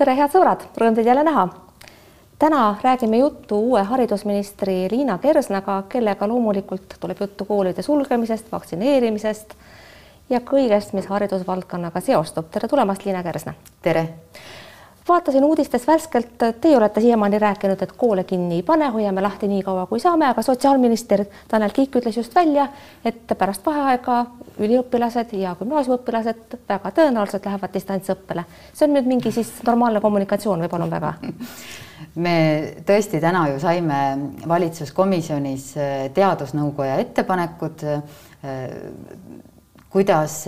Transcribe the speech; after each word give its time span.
tere, 0.00 0.14
head 0.16 0.32
sõbrad, 0.32 0.62
rõõm 0.80 0.94
teid 0.96 1.08
jälle 1.10 1.24
näha. 1.26 1.48
täna 2.40 2.76
räägime 2.82 3.18
juttu 3.18 3.58
uue 3.60 3.82
haridusministri 3.84 4.88
Liina 4.90 5.18
Kersnaga, 5.18 5.82
kellega 5.92 6.28
loomulikult 6.28 6.94
tuleb 7.00 7.20
juttu 7.20 7.44
koolide 7.44 7.82
sulgemisest, 7.82 8.48
vaktsineerimisest 8.52 9.52
ja 10.30 10.40
kõigest, 10.40 10.94
mis 10.96 11.06
haridusvaldkonnaga 11.06 12.00
seostub. 12.00 12.48
tere 12.50 12.68
tulemast, 12.68 13.04
Liina 13.04 13.22
Kersna. 13.22 13.54
tere 13.82 14.08
vaatasin 15.10 15.44
uudistest 15.44 15.86
värskelt, 15.86 16.38
teie 16.60 16.76
olete 16.76 17.00
siiamaani 17.00 17.38
rääkinud, 17.38 17.82
et 17.82 17.92
koole 17.98 18.24
kinni 18.24 18.60
ei 18.60 18.62
pane, 18.62 18.88
hoiame 18.94 19.22
lahti 19.22 19.48
nii 19.50 19.62
kaua 19.66 19.86
kui 19.90 20.00
saame, 20.00 20.28
aga 20.30 20.42
sotsiaalminister 20.46 21.24
Tanel 21.48 21.74
Kiik 21.74 21.98
ütles 22.00 22.16
just 22.16 22.34
välja, 22.34 22.68
et 23.04 23.34
pärast 23.38 23.66
vaheaega 23.66 24.20
üliõpilased 24.60 25.34
ja 25.38 25.56
gümnaasiumiõpilased 25.58 26.58
väga 26.68 26.94
tõenäoliselt 26.96 27.46
lähevad 27.48 27.74
distantsõppele. 27.74 28.44
see 28.72 28.88
on 28.88 28.94
nüüd 28.96 29.10
mingi 29.10 29.32
siis 29.32 29.52
normaalne 29.66 30.00
kommunikatsioon 30.00 30.64
või 30.64 30.72
palun 30.72 30.90
väga? 30.90 31.14
me 32.24 32.36
tõesti 32.86 33.20
täna 33.20 33.46
ju 33.50 33.60
saime 33.60 34.00
valitsuskomisjonis 34.48 35.70
teadusnõukoja 36.14 36.98
ettepanekud, 37.04 37.86
kuidas 39.90 40.44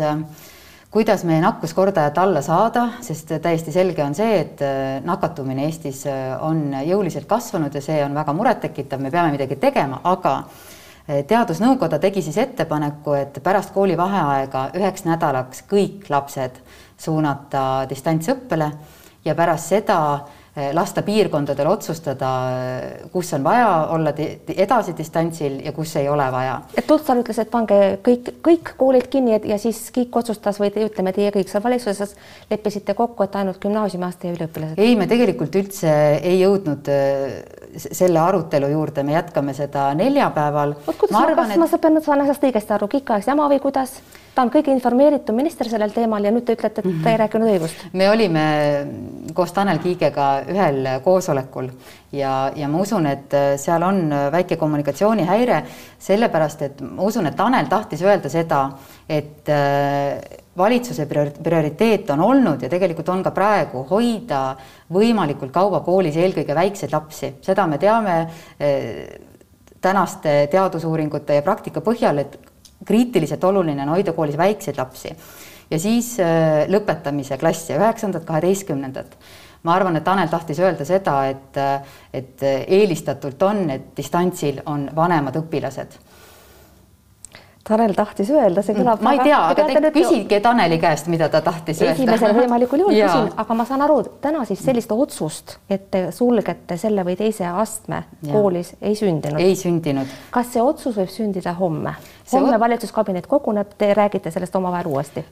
kuidas 0.93 1.25
meie 1.25 1.41
nakkuskordajat 1.41 2.19
alla 2.21 2.43
saada, 2.45 2.85
sest 3.01 3.33
täiesti 3.43 3.73
selge 3.73 4.05
on 4.05 4.15
see, 4.15 4.35
et 4.43 4.61
äh, 4.65 4.99
nakatumine 5.05 5.65
Eestis 5.65 6.05
äh, 6.11 6.35
on 6.45 6.67
jõuliselt 6.85 7.25
kasvanud 7.31 7.73
ja 7.73 7.81
see 7.85 7.97
on 8.05 8.13
väga 8.15 8.35
murettekitav, 8.37 9.01
me 9.01 9.11
peame 9.11 9.33
midagi 9.33 9.57
tegema, 9.63 10.03
aga 10.05 10.35
äh, 10.43 11.23
teadusnõukoda 11.29 11.97
tegi 12.03 12.21
siis 12.25 12.37
ettepaneku, 12.45 13.17
et 13.17 13.41
pärast 13.45 13.73
koolivaheaega 13.73 14.67
üheks 14.77 15.07
nädalaks 15.09 15.65
kõik 15.71 16.11
lapsed 16.13 16.61
suunata 17.01 17.87
distantsõppele 17.89 18.69
ja 19.25 19.35
pärast 19.39 19.73
seda 19.73 19.99
lasta 20.73 21.01
piirkondadel 21.03 21.67
otsustada, 21.67 22.29
kus 23.13 23.31
on 23.33 23.45
vaja 23.45 23.69
olla 23.95 24.13
edasi 24.53 24.93
distantsil 24.97 25.61
ja 25.65 25.73
kus 25.73 25.95
ei 25.97 26.09
ole 26.13 26.27
vaja. 26.33 26.59
et 26.77 26.91
Lutsar 26.91 27.17
ütles, 27.23 27.39
et 27.41 27.51
pange 27.51 27.79
kõik, 28.05 28.29
kõik 28.45 28.75
koolid 28.77 29.09
kinni 29.09 29.39
ja 29.49 29.57
siis 29.59 29.81
Kiik 29.93 30.17
otsustas 30.17 30.61
või 30.61 30.69
te, 30.75 30.85
ütleme, 30.85 31.15
teie 31.17 31.33
kõik 31.33 31.49
seal 31.49 31.65
valitsuses 31.65 32.13
leppisite 32.51 32.95
kokku, 32.95 33.25
et 33.25 33.37
ainult 33.41 33.63
gümnaasiumiaste 33.65 34.35
üliõpilased? 34.35 34.77
ei, 34.77 34.93
me 34.97 35.09
tegelikult 35.09 35.57
üldse 35.57 35.95
ei 36.21 36.43
jõudnud 36.43 36.93
eh, 36.93 37.41
selle 37.77 38.21
arutelu 38.21 38.69
juurde, 38.73 39.03
me 39.03 39.13
jätkame 39.17 39.55
seda 39.55 39.91
neljapäeval. 39.95 40.75
vot 40.87 40.99
kuidas 40.99 41.15
ma, 41.17 41.27
arvan, 41.27 41.47
kas 41.47 41.55
et... 41.55 41.61
ma 41.63 41.69
saan, 41.71 42.03
saan 42.05 42.25
asjast 42.25 42.45
õigesti 42.49 42.77
aru, 42.77 42.89
Kiik 42.93 43.15
ajas 43.15 43.31
jama 43.33 43.49
või 43.53 43.61
kuidas? 43.63 44.01
ta 44.35 44.43
on 44.47 44.51
kõige 44.53 44.73
informeeritum 44.73 45.37
minister 45.37 45.69
sellel 45.69 45.93
teemal 45.93 46.25
ja 46.25 46.31
nüüd 46.33 46.47
te 46.49 46.55
ütlete, 46.57 46.81
et 46.81 46.87
ta 46.87 47.11
ei 47.11 47.17
mhm. 47.17 47.19
rääkinud 47.21 47.51
õigust. 47.53 47.83
me 47.93 48.11
olime 48.11 48.45
koos 49.37 49.53
Tanel 49.53 49.81
Kiigega 49.83 50.29
ühel 50.49 50.89
koosolekul 51.05 51.69
ja, 52.13 52.53
ja 52.57 52.69
ma 52.69 52.83
usun, 52.83 53.07
et 53.09 53.35
seal 53.61 53.83
on 53.87 54.05
väike 54.33 54.57
kommunikatsioonihäire, 54.61 55.63
sellepärast 56.03 56.63
et 56.69 56.85
ma 56.85 57.09
usun, 57.09 57.27
et 57.29 57.37
Tanel 57.37 57.71
tahtis 57.71 58.03
öelda 58.05 58.31
seda, 58.33 58.63
et 59.09 59.49
äh, 59.53 60.39
valitsuse 60.59 61.07
prioriteet 61.09 62.11
on 62.13 62.21
olnud 62.21 62.63
ja 62.63 62.69
tegelikult 62.73 63.09
on 63.09 63.23
ka 63.25 63.33
praegu 63.33 63.87
hoida 63.89 64.43
võimalikult 64.93 65.53
kaua 65.55 65.81
koolis 65.85 66.19
eelkõige 66.21 66.57
väikseid 66.57 66.93
lapsi, 66.93 67.35
seda 67.45 67.67
me 67.67 67.81
teame 67.81 68.19
äh, 68.23 68.91
tänaste 69.83 70.47
teadusuuringute 70.53 71.41
ja 71.41 71.43
praktika 71.43 71.81
põhjal, 71.83 72.21
et 72.23 72.37
kriitiliselt 72.87 73.45
oluline 73.45 73.83
on 73.87 73.95
hoida 73.95 74.13
koolis 74.13 74.37
väikseid 74.39 74.79
lapsi 74.79 75.15
ja 75.73 75.79
siis 75.81 76.15
äh, 76.21 76.67
lõpetamise 76.71 77.39
klasse, 77.41 77.77
üheksandat, 77.79 78.27
kaheteistkümnendat. 78.29 79.17
Ma 79.63 79.75
arvan, 79.75 79.97
et 79.97 80.05
Tanel 80.05 80.29
tahtis 80.29 80.59
öelda 80.59 80.85
seda, 80.85 81.19
et, 81.31 81.61
et 82.13 82.43
eelistatult 82.67 83.43
on, 83.43 83.69
et 83.71 83.93
distantsil 83.97 84.63
on 84.67 84.89
vanemad 84.97 85.37
õpilased 85.39 86.01
Tanel 87.63 87.93
tahtis 87.95 88.31
öelda, 88.35 88.63
see 88.67 88.75
kõlab. 88.75 89.03
ma 89.07 89.13
ei 89.15 89.21
tea, 89.23 89.39
aga 89.53 89.67
te 89.71 89.91
küsige 89.95 90.41
Taneli 90.43 90.81
käest, 90.83 91.07
mida 91.13 91.29
ta 91.31 91.39
tahtis 91.47 91.79
öelda. 91.83 91.95
esimesel 91.95 92.35
võimalikul 92.35 92.83
juhul 92.83 92.97
küsin, 92.97 93.29
aga 93.39 93.55
ma 93.55 93.67
saan 93.69 93.85
aru, 93.87 94.01
täna 94.25 94.43
siis 94.49 94.65
sellist 94.67 94.91
otsust, 94.91 95.57
et 95.71 95.87
te 95.93 96.01
sulgete 96.15 96.77
selle 96.81 97.05
või 97.07 97.15
teise 97.21 97.47
astme 97.47 98.03
ja. 98.03 98.33
koolis 98.33 98.75
ei 98.81 98.99
sündinud. 98.99 99.39
ei 99.39 99.55
sündinud. 99.59 100.11
kas 100.35 100.51
see 100.57 100.65
otsus 100.65 100.99
võib 100.99 101.13
sündida 101.15 101.55
homme? 101.61 101.95
Homme 102.33 102.61
valitsuskabinet 102.61 103.27
koguneb, 103.27 103.73
te 103.79 103.95
räägite 103.95 104.31
sellest 104.31 104.57
omavahel 104.57 104.87
uuesti? 104.87 105.25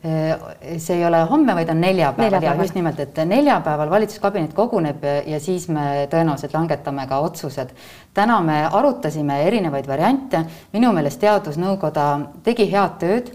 see 0.79 0.97
ei 0.97 1.05
ole 1.07 1.23
homme, 1.31 1.55
vaid 1.55 1.69
on 1.69 1.81
neljapäeval, 1.81 2.31
neljapäeval. 2.31 2.59
ja 2.59 2.65
just 2.65 2.75
nimelt, 2.75 3.01
et 3.01 3.23
neljapäeval 3.25 3.91
valitsuskabinet 3.91 4.55
koguneb 4.55 5.05
ja 5.27 5.41
siis 5.41 5.69
me 5.69 6.09
tõenäoliselt 6.11 6.55
langetame 6.55 7.07
ka 7.07 7.19
otsused. 7.19 7.71
täna 8.15 8.41
me 8.41 8.65
arutasime 8.73 9.43
erinevaid 9.47 9.89
variante, 9.89 10.45
minu 10.73 10.93
meelest 10.93 11.21
Teadusnõukoda 11.21 12.07
tegi 12.43 12.71
head 12.73 12.99
tööd 12.99 13.35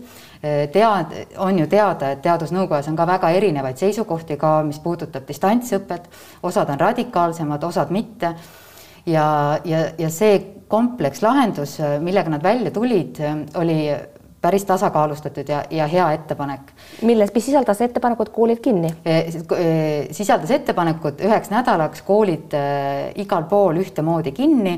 tead, 0.72 1.14
on 1.38 1.60
ju 1.60 1.68
teada, 1.68 2.12
et 2.12 2.22
Teadusnõukojas 2.22 2.88
on 2.92 2.98
ka 2.98 3.08
väga 3.08 3.32
erinevaid 3.38 3.80
seisukohti 3.82 4.38
ka, 4.38 4.60
mis 4.68 4.80
puudutab 4.84 5.26
distantsõpet, 5.28 6.10
osad 6.44 6.70
on 6.70 6.80
radikaalsemad, 6.80 7.64
osad 7.64 7.92
mitte. 7.92 8.36
ja, 9.06 9.60
ja, 9.66 9.86
ja 9.98 10.10
see 10.10 10.40
komplekslahendus, 10.68 11.78
millega 12.02 12.32
nad 12.34 12.44
välja 12.44 12.72
tulid, 12.74 13.20
oli 13.62 13.80
päris 14.46 14.66
tasakaalustatud 14.66 15.50
ja, 15.50 15.64
ja 15.70 15.88
hea 15.88 16.12
ettepanek. 16.20 16.72
milles, 17.02 17.34
mis 17.34 17.46
sisaldas 17.46 17.82
ettepanekut 17.82 18.30
koolid 18.30 18.62
kinni? 18.62 18.92
E, 19.06 19.18
e, 19.58 19.68
sisaldas 20.14 20.52
ettepanekut 20.52 21.22
üheks 21.26 21.50
nädalaks 21.54 22.06
koolid 22.06 22.54
e, 22.54 22.66
igal 23.26 23.48
pool 23.50 23.82
ühtemoodi 23.82 24.36
kinni 24.38 24.76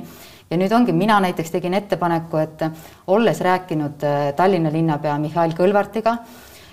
ja 0.52 0.60
nüüd 0.60 0.72
ongi, 0.72 0.96
mina 0.96 1.20
näiteks 1.24 1.52
tegin 1.52 1.76
ettepaneku, 1.76 2.40
et 2.40 2.64
olles 3.12 3.42
rääkinud 3.44 4.06
Tallinna 4.36 4.72
linnapea 4.72 5.18
Mihhail 5.20 5.56
Kõlvartiga 5.58 6.16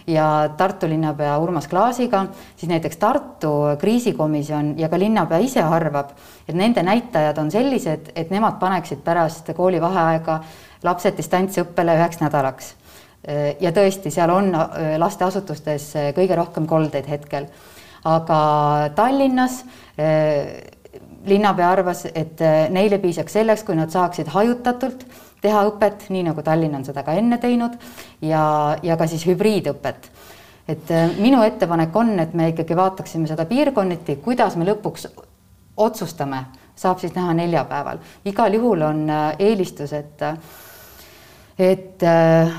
ja 0.06 0.50
Tartu 0.56 0.88
linnapea 0.88 1.38
Urmas 1.38 1.68
Klaasiga, 1.68 2.26
siis 2.56 2.68
näiteks 2.68 2.96
Tartu 2.96 3.52
kriisikomisjon 3.78 4.74
ja 4.78 4.88
ka 4.88 4.98
linnapea 4.98 5.38
ise 5.38 5.62
arvab, 5.62 6.12
et 6.48 6.54
nende 6.54 6.82
näitajad 6.82 7.38
on 7.38 7.50
sellised, 7.50 8.12
et 8.16 8.30
nemad 8.30 8.58
paneksid 8.60 9.00
pärast 9.04 9.50
koolivaheaega 9.56 10.40
lapsed 10.84 11.16
distantsõppele 11.16 11.96
üheks 11.98 12.20
nädalaks. 12.20 12.74
ja 13.60 13.70
tõesti, 13.72 14.10
seal 14.12 14.30
on 14.30 14.50
äh, 14.54 14.98
lasteasutustes 15.00 15.84
äh, 15.96 16.10
kõige 16.12 16.36
rohkem 16.36 16.66
koldeid 16.68 17.06
hetkel, 17.08 17.46
aga 18.04 18.90
Tallinnas 18.94 19.62
äh, 19.96 20.60
linnapea 21.24 21.70
arvas, 21.70 22.04
et 22.04 22.40
neile 22.68 22.98
piisaks 23.00 23.32
selleks, 23.32 23.62
kui 23.64 23.78
nad 23.78 23.88
saaksid 23.88 24.28
hajutatult 24.28 25.06
teha 25.44 25.64
õpet, 25.68 26.08
nii 26.14 26.24
nagu 26.30 26.42
Tallinn 26.44 26.78
on 26.78 26.86
seda 26.86 27.04
ka 27.04 27.14
enne 27.18 27.38
teinud 27.42 27.76
ja, 28.24 28.44
ja 28.82 28.96
ka 29.00 29.08
siis 29.10 29.26
hübriidõpet. 29.28 30.10
et 30.68 30.90
äh, 30.90 31.16
minu 31.20 31.42
ettepanek 31.44 31.96
on, 31.96 32.14
et 32.20 32.34
me 32.34 32.48
ikkagi 32.54 32.76
vaataksime 32.76 33.28
seda 33.28 33.44
piirkonniti, 33.48 34.16
kuidas 34.24 34.56
me 34.56 34.64
lõpuks 34.68 35.08
otsustame, 35.76 36.44
saab 36.76 37.02
siis 37.02 37.14
näha 37.14 37.34
neljapäeval. 37.34 37.98
igal 38.24 38.54
juhul 38.54 38.82
on 38.82 39.10
äh, 39.10 39.26
eelistus, 39.38 39.92
et, 39.92 40.22
et 41.58 42.02
äh, 42.02 42.54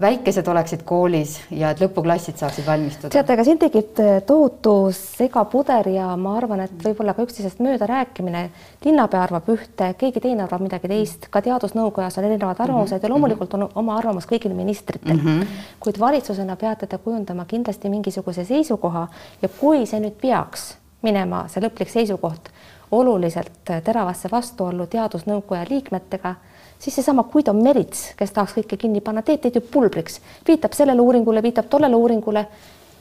väikesed 0.00 0.48
oleksid 0.48 0.82
koolis 0.84 1.38
ja 1.50 1.70
et 1.72 1.80
lõpuklassid 1.80 2.36
saaksid 2.36 2.66
valmistuda. 2.66 3.08
teate, 3.12 3.32
aga 3.32 3.44
siin 3.44 3.58
tekib 3.58 4.00
äh, 4.02 4.18
tohutu 4.26 4.74
segapuder 4.92 5.88
ja 5.88 6.10
ma 6.20 6.34
arvan, 6.36 6.60
et 6.66 6.84
võib-olla 6.84 7.14
ka 7.16 7.24
üksteisest 7.24 7.62
mööda 7.64 7.88
rääkimine. 7.88 8.50
linnapea 8.84 9.22
arvab 9.22 9.48
ühte, 9.54 9.88
keegi 9.98 10.20
teine 10.20 10.44
arvab 10.44 10.66
midagi 10.66 10.88
teist, 10.92 11.28
ka 11.30 11.40
teadusnõukojas 11.40 12.18
on 12.18 12.28
erinevad 12.28 12.60
arvamused 12.60 12.92
mm 12.92 12.98
-hmm. 12.98 13.08
ja 13.08 13.14
loomulikult 13.14 13.54
on 13.54 13.68
oma 13.74 13.96
arvamus 13.96 14.26
kõigil 14.26 14.54
ministritel 14.54 15.16
mm. 15.16 15.26
-hmm. 15.26 15.46
kuid 15.80 16.00
valitsusena 16.00 16.56
peate 16.56 16.86
te 16.86 16.98
kujundama 16.98 17.44
kindlasti 17.44 17.88
mingisuguse 17.88 18.44
seisukoha 18.44 19.08
ja 19.42 19.48
kui 19.48 19.86
see 19.86 20.00
nüüd 20.00 20.20
peaks 20.20 20.76
minema, 21.02 21.48
see 21.48 21.62
lõplik 21.62 21.88
seisukoht 21.88 22.50
oluliselt 22.90 23.64
teravasse 23.84 24.28
vastuollu 24.32 24.86
teadusnõukoja 24.86 25.64
liikmetega 25.70 26.34
siis 26.78 26.94
seesama 26.94 27.24
Guido 27.32 27.52
Merits, 27.52 28.12
kes 28.16 28.32
tahaks 28.32 28.56
kõike 28.58 28.78
kinni 28.80 29.00
panna, 29.00 29.22
teeb 29.22 29.40
teid 29.42 29.56
ju 29.58 29.60
pulbriks, 29.60 30.20
viitab 30.48 30.76
sellele 30.76 31.00
uuringule, 31.00 31.42
viitab 31.42 31.70
tollele 31.70 31.96
uuringule 31.96 32.46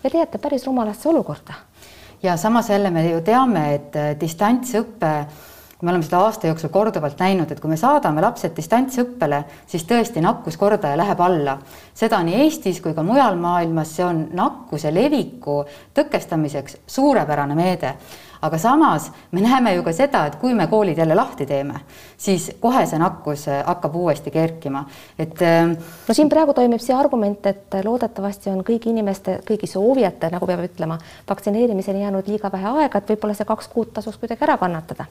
ja 0.03 0.09
te 0.09 0.17
jääte 0.17 0.37
päris 0.37 0.65
rumalasse 0.67 1.09
olukorda. 1.09 1.53
ja 2.23 2.37
samas 2.37 2.69
jälle 2.69 2.89
me 2.91 3.09
ju 3.09 3.21
teame, 3.21 3.73
et 3.75 3.95
äh, 3.95 4.15
distantsõpe, 4.19 5.25
me 5.81 5.91
oleme 5.91 6.03
seda 6.03 6.19
aasta 6.19 6.47
jooksul 6.47 6.69
korduvalt 6.69 7.19
näinud, 7.19 7.51
et 7.51 7.59
kui 7.59 7.69
me 7.69 7.77
saadame 7.77 8.21
lapsed 8.21 8.55
distantsõppele, 8.57 9.43
siis 9.67 9.83
tõesti 9.85 10.21
nakkuskordaja 10.21 10.97
läheb 10.97 11.21
alla. 11.21 11.57
seda 11.93 12.23
nii 12.23 12.41
Eestis 12.43 12.81
kui 12.81 12.93
ka 12.93 13.03
mujal 13.03 13.35
maailmas, 13.35 13.95
see 13.95 14.05
on 14.05 14.27
nakkuse 14.33 14.93
leviku 14.93 15.63
tõkestamiseks 15.93 16.77
suurepärane 16.87 17.55
meede 17.55 17.95
aga 18.45 18.59
samas 18.61 19.09
me 19.31 19.43
näeme 19.43 19.75
ju 19.75 19.83
ka 19.85 19.93
seda, 19.95 20.25
et 20.29 20.37
kui 20.41 20.53
me 20.53 20.67
koolid 20.71 20.97
jälle 20.97 21.17
lahti 21.17 21.45
teeme, 21.49 21.81
siis 22.17 22.51
kohe 22.61 22.85
see 22.85 22.99
nakkus 23.01 23.47
hakkab 23.51 23.95
uuesti 23.95 24.31
kerkima, 24.31 24.85
et. 25.19 25.41
no 26.07 26.13
siin 26.17 26.31
praegu 26.31 26.53
toimib 26.53 26.83
see 26.83 26.95
argument, 26.95 27.45
et 27.51 27.79
loodetavasti 27.83 28.53
on 28.53 28.63
kõigi 28.65 28.93
inimeste, 28.93 29.39
kõigi 29.47 29.69
soovijate, 29.69 30.31
nagu 30.33 30.47
peab 30.49 30.65
ütlema, 30.69 30.97
vaktsineerimiseni 31.29 32.05
jäänud 32.05 32.31
liiga 32.31 32.51
vähe 32.53 32.73
aega, 32.79 33.01
et 33.01 33.13
võib-olla 33.13 33.37
see 33.37 33.47
kaks 33.49 33.71
kuud 33.73 33.93
tasuks 33.95 34.21
kuidagi 34.21 34.47
ära 34.47 34.57
kannatada 34.61 35.09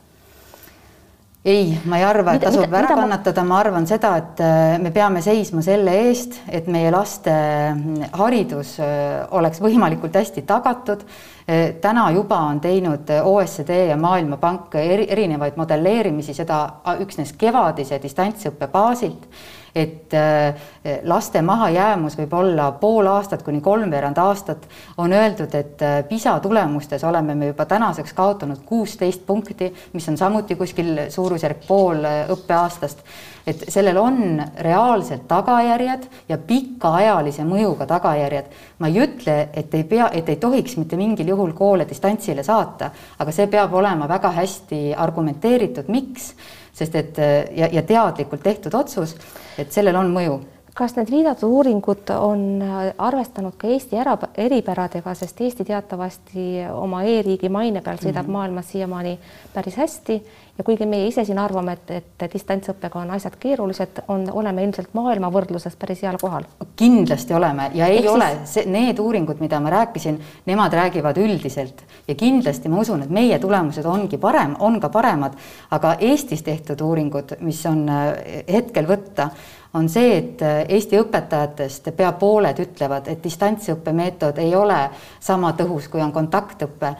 ei, 1.45 1.79
ma 1.85 1.99
ei 2.01 2.05
arva, 2.09 2.35
et 2.35 2.45
tasub 2.45 2.65
ära 2.65 2.87
mida 2.89 2.97
kannatada, 2.97 3.43
ma 3.45 3.59
arvan 3.61 3.85
seda, 3.89 4.15
et 4.17 4.41
äh, 4.41 4.79
me 4.81 4.91
peame 4.95 5.21
seisma 5.25 5.61
selle 5.65 5.93
eest, 6.07 6.39
et 6.49 6.71
meie 6.73 6.89
laste 6.93 7.35
mm, 7.35 8.15
haridus 8.17 8.79
äh, 8.81 9.21
oleks 9.37 9.61
võimalikult 9.65 10.17
hästi 10.17 10.47
tagatud. 10.49 11.05
Äh, 11.45 11.75
täna 11.81 12.11
juba 12.11 12.39
on 12.51 12.61
teinud 12.61 13.11
OSCD 13.23 13.89
ja 13.89 13.97
Maailmapank 13.97 14.75
erinevaid 14.75 15.57
modelleerimisi, 15.57 16.35
seda 16.35 16.63
üksnes 17.05 17.35
kevadise 17.39 18.01
distantsõppe 18.03 18.69
baasilt 18.73 19.29
et 19.75 20.15
äh, 20.15 20.55
laste 21.03 21.43
mahajäämus 21.43 22.15
võib 22.19 22.35
olla 22.39 22.69
pool 22.79 23.07
aastat 23.11 23.43
kuni 23.43 23.61
kolmveerand 23.61 24.19
aastat. 24.23 24.69
on 24.97 25.13
öeldud, 25.13 25.55
et 25.55 25.83
äh, 25.83 26.05
PISA 26.09 26.39
tulemustes 26.41 27.05
oleme 27.05 27.35
me 27.35 27.47
juba 27.47 27.65
tänaseks 27.67 28.13
kaotanud 28.13 28.63
kuusteist 28.65 29.27
punkti, 29.27 29.75
mis 29.93 30.09
on 30.09 30.19
samuti 30.19 30.55
kuskil 30.55 30.99
suurusjärk 31.09 31.67
pool 31.67 32.05
äh, 32.05 32.31
õppeaastast. 32.31 33.03
Et 33.47 33.65
sellel 33.69 33.99
on 34.01 34.41
reaalsed 34.67 35.27
tagajärjed 35.29 36.09
ja 36.29 36.39
pikaajalise 36.39 37.45
mõjuga 37.45 37.87
tagajärjed. 37.87 38.51
ma 38.79 38.89
ei 38.89 39.01
ütle, 39.05 39.37
et 39.53 39.75
ei 39.75 39.85
pea, 39.85 40.09
et 40.13 40.29
ei 40.29 40.37
tohiks 40.37 40.77
mitte 40.77 40.97
mingil 40.97 41.29
juhul 41.29 41.53
koole 41.53 41.89
distantsile 41.89 42.43
saata, 42.43 42.91
aga 43.19 43.33
see 43.33 43.47
peab 43.47 43.75
olema 43.75 44.09
väga 44.09 44.31
hästi 44.31 44.95
argumenteeritud, 44.97 45.89
miks 45.89 46.35
sest 46.75 46.95
et 46.99 47.19
ja, 47.55 47.69
ja 47.73 47.83
teadlikult 47.83 48.43
tehtud 48.43 48.75
otsus, 48.75 49.15
et 49.59 49.73
sellel 49.73 49.97
on 49.97 50.11
mõju 50.11 50.41
kas 50.75 50.97
need 50.99 51.11
viidatud 51.11 51.53
uuringud 51.55 52.11
on 52.19 52.63
arvestanud 52.99 53.55
ka 53.59 53.69
Eesti 53.71 53.99
ära, 54.01 54.17
eripäradega, 54.35 55.15
sest 55.15 55.41
Eesti 55.41 55.67
teatavasti 55.69 56.47
oma 56.75 57.05
e-riigi 57.07 57.49
maine 57.49 57.83
peal 57.83 58.01
sõidab 58.03 58.25
mm 58.25 58.27
-hmm. 58.27 58.39
maailmas 58.39 58.73
siiamaani 58.73 59.19
päris 59.55 59.77
hästi. 59.77 60.23
Ja 60.59 60.65
kuigi 60.65 60.87
meie 60.87 61.07
ise 61.07 61.25
siin 61.25 61.39
arvame, 61.39 61.73
et, 61.73 61.91
et 61.91 62.33
distantsõppega 62.33 62.99
on 62.99 63.11
asjad 63.11 63.35
keerulised, 63.41 64.03
on, 64.09 64.29
oleme 64.33 64.63
ilmselt 64.65 64.93
maailma 64.93 65.31
võrdluses 65.31 65.77
päris 65.77 66.03
heal 66.03 66.19
kohal. 66.21 66.45
kindlasti 66.77 67.35
oleme. 67.35 67.71
Ja 67.75 67.87
ei 67.87 67.99
Ehk 67.99 68.11
ole. 68.11 68.29
siis... 68.45 68.67
need 68.67 68.99
uuringud, 68.99 69.41
mida 69.41 69.61
ma 69.61 69.71
rääkisin, 69.71 70.21
nemad 70.47 70.73
räägivad 70.73 71.17
üldiselt. 71.17 71.83
Ja 72.09 72.15
kindlasti 72.15 72.69
ma 72.69 72.81
usun, 72.81 73.03
et 73.03 73.11
meie 73.11 73.39
tulemused 73.39 73.85
ongi 73.85 74.19
parem, 74.19 74.55
on 74.59 74.81
ka 74.81 74.89
paremad, 74.89 75.33
aga 75.71 75.97
Eestis 76.01 76.43
tehtud 76.43 76.81
uuringud, 76.81 77.37
mis 77.41 77.67
on 77.67 77.89
äh, 77.89 78.15
hetkel 78.53 78.87
võtta 78.87 79.31
on 79.75 79.89
see, 79.89 80.17
et 80.17 80.43
Eesti 80.69 80.99
õpetajatest 81.03 81.91
pea 81.97 82.13
pooled 82.19 82.59
ütlevad, 82.63 83.09
et 83.11 83.23
distantsõppe 83.25 83.93
meetod 83.93 84.39
ei 84.39 84.55
ole 84.55 84.79
sama 85.21 85.53
tõhus, 85.59 85.89
kui 85.91 86.03
on 86.03 86.13
kontaktõpe. 86.15 86.95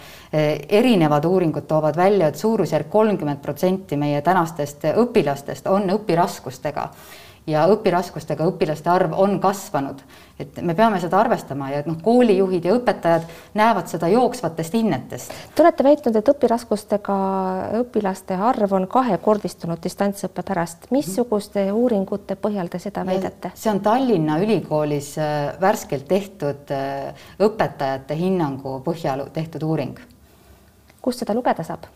Erinevad 0.69 1.25
uuringud 1.25 1.69
toovad 1.71 1.97
välja, 1.97 2.29
et 2.29 2.41
suurusjärk 2.41 2.91
kolmkümmend 2.91 3.43
protsenti 3.43 3.97
meie 3.97 4.23
tänastest 4.27 4.89
õpilastest 4.91 5.71
on 5.71 5.87
õpiraskustega 5.95 6.89
ja 7.47 7.65
õpiraskustega 7.73 8.47
õpilaste 8.49 8.91
arv 8.91 9.15
on 9.21 9.39
kasvanud. 9.41 10.01
et 10.39 10.57
me 10.67 10.75
peame 10.75 10.99
seda 10.99 11.21
arvestama 11.21 11.69
ja 11.71 11.79
et 11.83 11.87
noh, 11.87 11.95
koolijuhid 12.03 12.65
ja 12.67 12.73
õpetajad 12.75 13.29
näevad 13.55 13.87
seda 13.87 14.09
jooksvatest 14.11 14.75
hinnetest. 14.75 15.35
Te 15.55 15.63
olete 15.63 15.85
väitnud, 15.87 16.17
et 16.17 16.31
õpiraskustega 16.33 17.19
õpilaste 17.81 18.35
arv 18.35 18.73
on 18.75 18.89
kahekordistunud 18.91 19.79
distantsõppe 19.83 20.43
pärast. 20.43 20.91
missuguste 20.91 21.69
uuringute 21.73 22.35
põhjal 22.35 22.69
te 22.73 22.81
seda 22.83 23.05
väidate? 23.07 23.53
see 23.55 23.71
on 23.71 23.81
Tallinna 23.81 24.41
Ülikoolis 24.43 25.15
äh, 25.19 25.55
värskelt 25.61 26.09
tehtud 26.09 26.75
äh, 26.75 27.15
õpetajate 27.39 28.19
hinnangu 28.19 28.81
põhjal 28.85 29.29
tehtud 29.33 29.63
uuring. 29.63 29.99
kust 31.03 31.23
seda 31.23 31.35
lugeda 31.35 31.63
saab? 31.63 31.87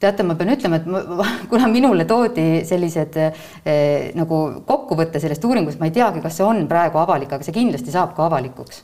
Teate, 0.00 0.22
ma 0.26 0.36
pean 0.38 0.52
ütlema, 0.54 0.78
et 0.78 0.86
ma, 1.20 1.26
kuna 1.50 1.68
minule 1.70 2.06
toodi 2.08 2.64
sellised 2.68 3.18
eh, 3.18 4.12
nagu 4.18 4.42
kokkuvõte 4.68 5.20
sellest 5.22 5.44
uuringust, 5.44 5.80
ma 5.80 5.90
ei 5.90 5.96
teagi, 5.96 6.22
kas 6.24 6.38
see 6.38 6.46
on 6.46 6.64
praegu 6.70 7.00
avalik, 7.02 7.34
aga 7.34 7.46
see 7.46 7.56
kindlasti 7.56 7.94
saab 7.94 8.14
ka 8.16 8.28
avalikuks. 8.28 8.82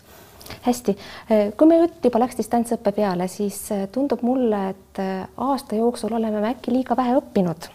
hästi, 0.67 0.97
eh, 1.31 1.47
kui 1.57 1.69
meie 1.71 1.85
jutt 1.87 2.05
juba 2.05 2.21
läks 2.25 2.39
distantsõppe 2.41 2.93
peale, 2.97 3.29
siis 3.33 3.61
eh, 3.73 3.87
tundub 3.93 4.23
mulle, 4.27 4.69
et 4.75 5.03
eh, 5.03 5.25
aasta 5.37 5.79
jooksul 5.79 6.13
oleme 6.19 6.41
me 6.41 6.53
äkki 6.55 6.75
liiga 6.75 6.97
vähe 6.97 7.17
õppinud 7.21 7.71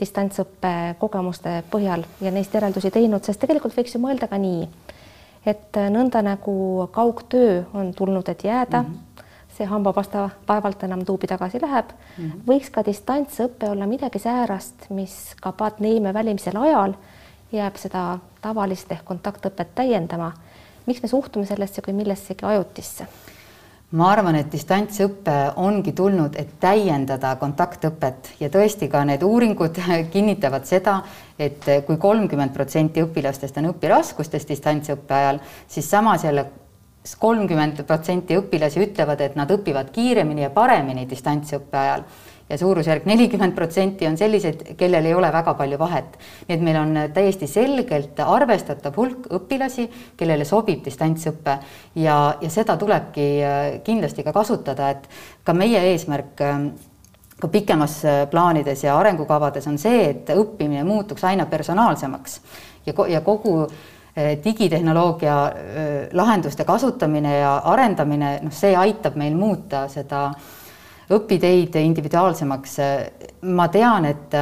distantsõppe 0.00 0.96
kogemuste 1.00 1.58
põhjal 1.70 2.06
ja 2.24 2.30
neist 2.32 2.54
järeldusi 2.56 2.90
teinud, 2.90 3.24
sest 3.24 3.40
tegelikult 3.42 3.76
võiks 3.76 3.92
ju 3.94 4.00
mõelda 4.00 4.30
ka 4.30 4.38
nii, 4.40 4.64
et 5.48 5.76
nõnda 5.92 6.22
nagu 6.24 6.88
kaugtöö 6.92 7.66
on 7.76 7.92
tulnud, 7.96 8.28
et 8.32 8.44
jääda 8.44 8.82
mm. 8.82 8.88
-hmm 8.88 9.28
see 9.60 9.68
hambapasta 9.68 10.28
vaevalt 10.48 10.82
enam 10.88 11.04
tuubi 11.04 11.28
tagasi 11.30 11.60
läheb 11.62 11.92
mm. 11.92 12.24
-hmm. 12.24 12.44
võiks 12.48 12.70
ka 12.72 12.84
distantsõpe 12.86 13.68
olla 13.70 13.86
midagi 13.86 14.18
säärast, 14.18 14.90
mis 14.90 15.34
ka 15.40 15.52
pandeemia 15.52 16.14
välimisel 16.14 16.56
ajal 16.56 16.96
jääb 17.52 17.76
seda 17.76 18.04
tavalist 18.40 18.92
ehk 18.92 19.04
kontaktõpet 19.04 19.74
täiendama. 19.74 20.32
miks 20.86 21.02
me 21.02 21.08
suhtume 21.08 21.46
sellesse 21.46 21.82
kui 21.82 21.92
millessegi 21.92 22.46
ajutisse? 22.46 23.06
ma 23.90 24.12
arvan, 24.12 24.36
et 24.38 24.52
distantsõpe 24.52 25.32
ongi 25.56 25.92
tulnud, 25.92 26.36
et 26.38 26.52
täiendada 26.62 27.34
kontaktõpet 27.36 28.30
ja 28.40 28.48
tõesti 28.48 28.88
ka 28.88 29.04
need 29.04 29.22
uuringud 29.26 29.80
kinnitavad 30.14 30.64
seda, 30.64 31.02
et 31.38 31.66
kui 31.86 31.96
kolmkümmend 31.96 32.54
protsenti 32.54 33.02
õpilastest 33.02 33.58
on 33.58 33.72
õpiraskustes 33.72 34.46
distantsõppe 34.48 35.14
ajal, 35.14 35.40
siis 35.68 35.90
samas 35.90 36.24
jälle 36.24 36.46
kolmkümmend 37.20 37.80
protsenti 37.88 38.36
õpilasi 38.36 38.82
ütlevad, 38.84 39.22
et 39.24 39.36
nad 39.38 39.50
õpivad 39.50 39.88
kiiremini 39.94 40.44
ja 40.44 40.50
paremini 40.52 41.06
distantsõppe 41.08 41.78
ajal. 41.78 42.04
Ja 42.50 42.58
suurusjärk 42.58 43.04
nelikümmend 43.06 43.54
protsenti 43.54 44.08
on 44.08 44.16
selliseid, 44.18 44.64
kellel 44.76 45.06
ei 45.06 45.14
ole 45.14 45.28
väga 45.32 45.54
palju 45.54 45.78
vahet. 45.78 46.16
nii 46.48 46.56
et 46.56 46.64
meil 46.66 46.76
on 46.80 46.96
täiesti 47.14 47.46
selgelt 47.46 48.18
arvestatav 48.20 48.96
hulk 48.96 49.28
õpilasi, 49.30 49.86
kellele 50.16 50.44
sobib 50.44 50.82
distantsõpe 50.84 51.58
ja, 51.94 52.16
ja 52.40 52.50
seda 52.50 52.76
tulebki 52.76 53.28
äh, 53.42 53.60
kindlasti 53.86 54.26
ka 54.26 54.32
kasutada, 54.32 54.90
et 54.90 55.08
ka 55.44 55.54
meie 55.54 55.78
eesmärk 55.92 56.42
äh, 56.42 56.58
ka 57.40 57.48
pikemas 57.48 58.04
äh, 58.04 58.26
plaanides 58.30 58.84
ja 58.84 58.98
arengukavades 58.98 59.66
on 59.70 59.78
see, 59.78 60.02
et 60.10 60.34
õppimine 60.34 60.84
muutuks 60.84 61.24
aina 61.24 61.46
personaalsemaks. 61.46 62.40
Ja, 62.86 62.94
ja 63.08 63.20
kogu 63.20 63.68
digitehnoloogia 64.44 65.36
eh, 65.48 66.08
lahenduste 66.12 66.64
kasutamine 66.64 67.38
ja 67.38 67.56
arendamine, 67.64 68.38
noh, 68.42 68.52
see 68.52 68.74
aitab 68.76 69.16
meil 69.20 69.36
muuta 69.38 69.86
seda 69.88 70.30
õpiteid 71.10 71.76
individuaalsemaks. 71.80 72.76
ma 73.40 73.68
tean, 73.72 74.04
et 74.04 74.34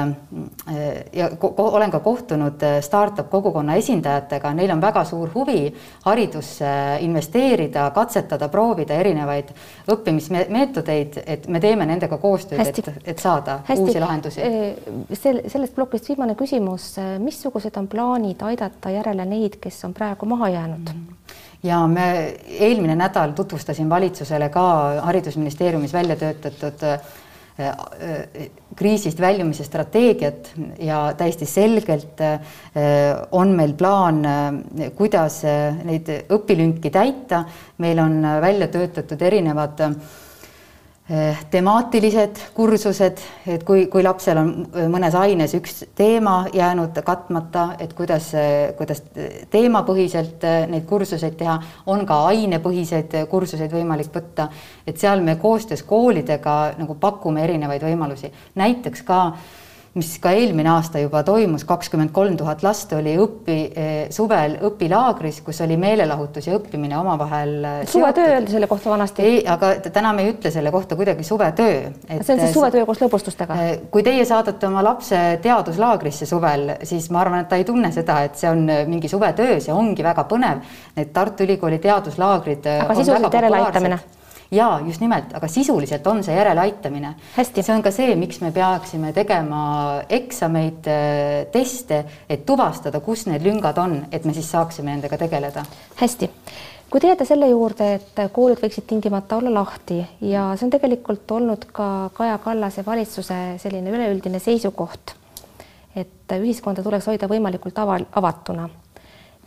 ja 1.15 1.29
olen 1.57 1.91
ka 1.91 2.01
kohtunud 2.03 2.65
startup 2.83 3.29
kogukonna 3.31 3.77
esindajatega, 3.79 4.51
neil 4.59 4.73
on 4.75 4.81
väga 4.83 5.05
suur 5.07 5.31
huvi 5.35 5.69
haridusse 6.05 6.71
investeerida, 7.07 7.91
katsetada, 7.95 8.49
proovida 8.49 8.99
erinevaid 8.99 9.53
õppimismeetodeid, 9.95 11.21
et 11.27 11.47
me 11.49 11.61
teeme 11.61 11.87
nendega 11.87 12.19
koostööd, 12.19 12.67
et, 12.67 12.91
et 13.05 13.19
saada 13.23 13.61
Hästi. 13.69 13.85
uusi 13.85 14.01
lahendusi. 14.01 14.49
sel, 15.13 15.43
sellest 15.47 15.75
plokist 15.75 16.11
viimane 16.11 16.35
küsimus, 16.35 16.97
missugused 17.23 17.79
on 17.79 17.87
plaanid 17.89 18.43
aidata 18.43 18.91
järele 18.91 19.25
neid, 19.25 19.61
kes 19.63 19.85
on 19.87 19.95
praegu 19.95 20.27
maha 20.27 20.49
jäänud 20.49 20.91
mm? 20.91 21.07
-hmm 21.07 21.19
ja 21.63 21.81
me 21.91 22.09
eelmine 22.61 22.97
nädal 22.97 23.33
tutvustasin 23.37 23.91
valitsusele 23.91 24.49
ka 24.49 24.67
Haridusministeeriumis 25.03 25.93
välja 25.93 26.17
töötatud 26.17 26.85
äh, 26.87 27.01
äh, 27.59 28.51
kriisist 28.77 29.21
väljumise 29.21 29.65
strateegiat 29.65 30.53
ja 30.79 31.01
täiesti 31.19 31.47
selgelt 31.47 32.21
äh, 32.21 32.39
on 33.33 33.57
meil 33.59 33.75
plaan, 33.75 34.23
kuidas 34.95 35.43
neid 35.85 36.09
õpilünki 36.31 36.91
täita. 36.95 37.45
meil 37.79 37.99
on 37.99 38.23
välja 38.43 38.69
töötatud 38.69 39.23
erinevad 39.23 39.87
Eh, 39.89 40.28
temaatilised 41.51 42.41
kursused, 42.55 43.21
et 43.49 43.63
kui, 43.65 43.87
kui 43.89 44.03
lapsel 44.05 44.41
on 44.43 44.51
eh, 44.77 44.89
mõnes 44.93 45.15
aines 45.17 45.55
üks 45.57 45.79
teema 45.97 46.43
jäänud 46.53 46.99
katmata, 47.05 47.71
et 47.81 47.95
kuidas, 47.97 48.27
eh, 48.37 48.75
kuidas 48.77 49.01
teemapõhiselt 49.51 50.45
neid 50.69 50.85
kursuseid 50.89 51.39
teha, 51.41 51.57
on 51.89 52.05
ka 52.09 52.19
ainepõhiseid 52.35 53.17
kursuseid 53.31 53.73
võimalik 53.73 54.13
võtta, 54.13 54.51
et 54.87 55.01
seal 55.01 55.25
me 55.25 55.39
koostöös 55.41 55.83
koolidega 55.89 56.59
nagu 56.77 56.99
pakume 57.01 57.47
erinevaid 57.47 57.89
võimalusi, 57.89 58.29
näiteks 58.61 59.03
ka 59.09 59.23
mis 59.97 60.11
ka 60.23 60.33
eelmine 60.37 60.71
aasta 60.73 61.01
juba 61.03 61.23
toimus, 61.27 61.65
kakskümmend 61.69 62.13
kolm 62.15 62.37
tuhat 62.39 62.63
last 62.67 62.93
oli 62.97 63.15
õpi, 63.21 63.57
suvel 64.15 64.59
õpilaagris, 64.69 65.41
kus 65.47 65.63
oli 65.65 65.79
meelelahutus 65.81 66.49
ja 66.49 66.57
õppimine 66.59 66.99
omavahel. 66.99 67.55
suvetöö 67.89 68.35
öeldi 68.35 68.55
selle 68.55 68.69
kohta 68.71 68.91
vanasti? 68.91 69.23
ei, 69.25 69.41
aga 69.49 69.75
täna 69.89 70.13
me 70.13 70.27
ei 70.27 70.35
ütle 70.35 70.53
selle 70.55 70.73
kohta 70.75 70.97
kuidagi 70.99 71.25
suvetöö. 71.27 71.81
see 72.11 72.35
on 72.35 72.43
siis 72.45 72.53
suvetöö 72.57 72.85
koos 72.87 73.01
lõbustustega? 73.03 73.57
kui 73.91 74.05
teie 74.07 74.25
saadate 74.29 74.69
oma 74.69 74.85
lapse 74.85 75.23
teaduslaagrisse 75.43 76.29
suvel, 76.29 76.75
siis 76.83 77.11
ma 77.15 77.25
arvan, 77.25 77.47
et 77.47 77.51
ta 77.51 77.57
ei 77.61 77.67
tunne 77.69 77.93
seda, 77.95 78.21
et 78.29 78.37
see 78.39 78.51
on 78.51 78.67
mingi 78.91 79.09
suvetöö, 79.09 79.59
see 79.65 79.75
ongi 79.75 80.05
väga 80.05 80.27
põnev. 80.29 80.63
Need 80.99 81.11
Tartu 81.17 81.47
Ülikooli 81.49 81.79
teaduslaagrid. 81.83 82.67
aga 82.79 82.95
sisuliselt 82.95 83.35
järeleaitamine 83.35 83.99
jaa, 84.51 84.81
just 84.87 85.03
nimelt, 85.05 85.35
aga 85.37 85.49
sisuliselt 85.49 86.07
on 86.07 86.23
see 86.25 86.37
järeleaitamine. 86.37 87.15
see 87.37 87.75
on 87.75 87.83
ka 87.83 87.91
see, 87.91 88.15
miks 88.17 88.41
me 88.41 88.51
peaksime 88.53 89.13
tegema 89.13 90.03
eksameid, 90.09 90.89
äh, 90.89 91.47
teste, 91.53 92.05
et 92.29 92.47
tuvastada, 92.47 93.01
kus 93.01 93.27
need 93.27 93.45
lüngad 93.45 93.79
on, 93.79 94.01
et 94.13 94.25
me 94.25 94.35
siis 94.35 94.51
saaksime 94.51 94.91
nendega 94.91 95.19
tegeleda. 95.19 95.65
hästi 95.97 96.31
kui 96.91 97.01
te 97.01 97.11
jääte 97.11 97.25
selle 97.29 97.49
juurde, 97.51 97.95
et 97.99 98.21
koolid 98.33 98.63
võiksid 98.63 98.87
tingimata 98.89 99.37
olla 99.37 99.53
lahti 99.53 100.01
ja 100.25 100.55
see 100.57 100.67
on 100.67 100.73
tegelikult 100.73 101.31
olnud 101.37 101.67
ka 101.73 102.11
Kaja 102.17 102.39
Kallase 102.39 102.85
valitsuse 102.87 103.59
selline 103.61 103.93
üleüldine 103.93 104.41
seisukoht, 104.41 105.13
et 105.97 106.37
ühiskonda 106.41 106.83
tuleks 106.83 107.11
hoida 107.11 107.29
võimalikult 107.29 107.77
ava, 107.85 107.99
avatuna 108.17 108.69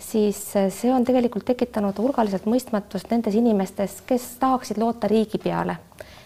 siis 0.01 0.55
eh, 0.55 0.71
see 0.73 0.93
on 0.93 1.05
tegelikult 1.05 1.45
tekitanud 1.45 1.97
hulgaliselt 1.97 2.47
mõistmatust 2.49 3.11
nendes 3.11 3.35
inimestes, 3.37 4.01
kes 4.07 4.25
tahaksid 4.41 4.81
loota 4.81 5.09
riigi 5.11 5.39
peale, 5.41 5.77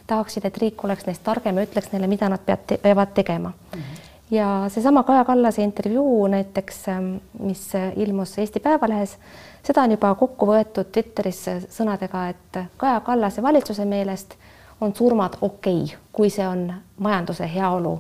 tahaksid, 0.08 0.48
et 0.48 0.58
riik 0.62 0.84
oleks 0.84 1.06
neist 1.06 1.24
targem 1.26 1.60
ja 1.60 1.68
ütleks 1.68 1.92
neile, 1.94 2.10
mida 2.12 2.30
nad 2.32 2.44
peavad, 2.46 2.78
peavad 2.82 3.14
tegema 3.14 3.50
mm. 3.50 3.80
-hmm. 3.80 4.10
ja 4.32 4.50
seesama 4.70 5.04
Kaja 5.04 5.26
Kallase 5.26 5.64
intervjuu 5.64 6.28
näiteks, 6.28 6.88
ehm, 6.88 7.16
mis 7.40 7.72
ilmus 7.96 8.38
Eesti 8.38 8.60
Päevalehes, 8.60 9.18
seda 9.64 9.82
on 9.82 9.92
juba 9.92 10.16
kokku 10.16 10.46
võetud 10.46 10.92
Twitteris 10.92 11.46
sõnadega, 11.70 12.30
et 12.30 12.64
Kaja 12.78 13.00
Kallase 13.00 13.42
valitsuse 13.42 13.86
meelest 13.86 14.36
on 14.82 14.96
surmad 14.96 15.38
okei 15.42 15.84
okay,, 15.84 15.98
kui 16.12 16.30
see 16.30 16.48
on 16.48 16.74
majanduse 16.98 17.50
heaolu 17.54 18.00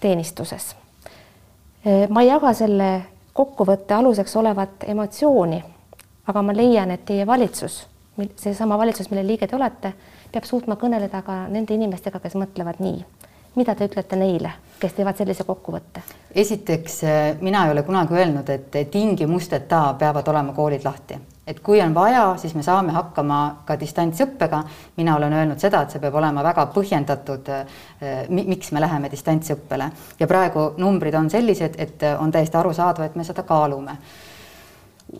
teenistuses. 0.00 0.76
Eh, 1.84 2.08
ma 2.08 2.22
ei 2.22 2.28
jaga 2.28 2.52
selle 2.54 2.90
kokkuvõtte 3.32 3.94
aluseks 3.94 4.36
olevat 4.36 4.84
emotsiooni. 4.86 5.64
aga 6.26 6.42
ma 6.42 6.52
leian, 6.54 6.90
et 6.90 7.04
teie 7.04 7.26
valitsus, 7.26 7.86
seesama 8.36 8.78
valitsus, 8.78 9.10
mille 9.10 9.26
liige 9.26 9.46
te 9.46 9.56
olete, 9.56 9.92
peab 10.32 10.44
suutma 10.44 10.76
kõneleda 10.78 11.22
ka 11.26 11.48
nende 11.48 11.74
inimestega, 11.74 12.20
kes 12.20 12.34
mõtlevad 12.34 12.78
nii. 12.78 13.04
mida 13.54 13.74
te 13.74 13.84
ütlete 13.84 14.16
neile, 14.16 14.52
kes 14.80 14.92
teevad 14.92 15.16
sellise 15.16 15.44
kokkuvõtte? 15.44 16.02
esiteks, 16.34 17.02
mina 17.40 17.66
ei 17.66 17.72
ole 17.72 17.82
kunagi 17.82 18.14
öelnud, 18.14 18.48
et 18.48 18.90
tingimusteta 18.90 19.94
peavad 19.98 20.28
olema 20.28 20.52
koolid 20.52 20.84
lahti 20.84 21.18
et 21.46 21.60
kui 21.60 21.80
on 21.82 21.94
vaja, 21.94 22.36
siis 22.38 22.54
me 22.54 22.62
saame 22.62 22.92
hakkama 22.94 23.38
ka 23.66 23.76
distantsõppega. 23.80 24.62
mina 24.96 25.16
olen 25.16 25.32
öelnud 25.32 25.58
seda, 25.58 25.82
et 25.82 25.90
see 25.90 26.00
peab 26.00 26.14
olema 26.14 26.42
väga 26.42 26.66
põhjendatud, 26.74 27.48
eh, 27.48 28.28
miks 28.28 28.72
me 28.72 28.80
läheme 28.80 29.10
distantsõppele 29.10 29.90
ja 30.20 30.26
praegu 30.26 30.72
numbrid 30.78 31.14
on 31.14 31.30
sellised, 31.30 31.74
et 31.78 32.02
on 32.18 32.30
täiesti 32.32 32.56
arusaadav, 32.56 33.04
et 33.04 33.16
me 33.16 33.24
seda 33.24 33.42
kaalume. 33.42 33.96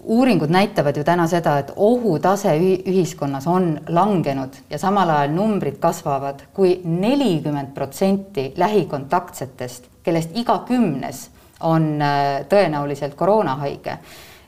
uuringud 0.02 0.48
näitavad 0.48 0.96
ju 0.96 1.04
täna 1.04 1.26
seda, 1.26 1.58
et 1.58 1.72
ohutase 1.76 2.54
ühiskonnas 2.86 3.46
on 3.46 3.80
langenud 3.88 4.54
ja 4.70 4.78
samal 4.78 5.10
ajal 5.10 5.30
numbrid 5.30 5.78
kasvavad 5.78 6.42
kui 6.54 6.80
nelikümmend 6.84 7.74
protsenti 7.74 8.54
lähikontaktsetest, 8.56 9.84
kellest 10.02 10.30
iga 10.34 10.58
kümnes 10.68 11.30
on 11.60 12.02
eh, 12.02 12.46
tõenäoliselt 12.48 13.14
koroonahaige 13.14 13.98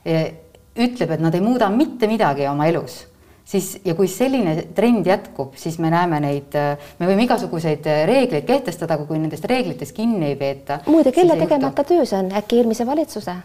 eh, 0.05 0.33
ütleb, 0.75 1.11
et 1.15 1.23
nad 1.23 1.35
ei 1.35 1.43
muuda 1.43 1.69
mitte 1.71 2.07
midagi 2.11 2.47
oma 2.49 2.67
elus, 2.67 2.99
siis 3.45 3.75
ja 3.85 3.95
kui 3.95 4.09
selline 4.11 4.55
trend 4.75 5.07
jätkub, 5.07 5.55
siis 5.59 5.77
me 5.79 5.91
näeme 5.93 6.19
neid, 6.23 6.55
me 6.99 7.09
võime 7.09 7.27
igasuguseid 7.27 7.87
reegleid 8.09 8.47
kehtestada, 8.47 8.97
aga 8.97 9.07
kui 9.07 9.19
nendest 9.21 9.45
reeglitest 9.49 9.95
kinni 9.95 10.31
ei 10.31 10.39
peeta. 10.39 10.81
muide, 10.87 11.13
kelle 11.15 11.37
tegemata 11.39 11.85
töö 11.87 12.05
see 12.05 12.19
on, 12.19 12.31
äkki 12.41 12.61
eelmise 12.61 12.87
valitsuse? 12.87 13.37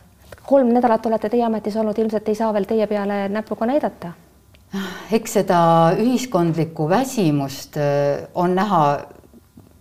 kolm 0.50 0.72
nädalat 0.74 1.06
olete 1.06 1.28
teie 1.30 1.44
ametis 1.46 1.76
olnud, 1.78 1.98
ilmselt 1.98 2.28
ei 2.28 2.34
saa 2.34 2.50
veel 2.54 2.66
teie 2.66 2.86
peale 2.90 3.28
näpuga 3.28 3.68
näidata. 3.70 4.12
eks 5.12 5.38
seda 5.40 5.60
ühiskondlikku 5.98 6.88
väsimust 6.88 7.76
äh, 7.76 8.26
on 8.34 8.54
näha 8.54 8.82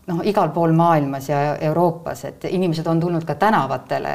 noh, 0.09 0.21
igal 0.25 0.49
pool 0.53 0.73
maailmas 0.73 1.29
ja 1.29 1.55
Euroopas, 1.69 2.25
et 2.25 2.47
inimesed 2.49 2.87
on 2.87 2.99
tulnud 2.99 3.25
ka 3.25 3.35
tänavatele 3.35 4.13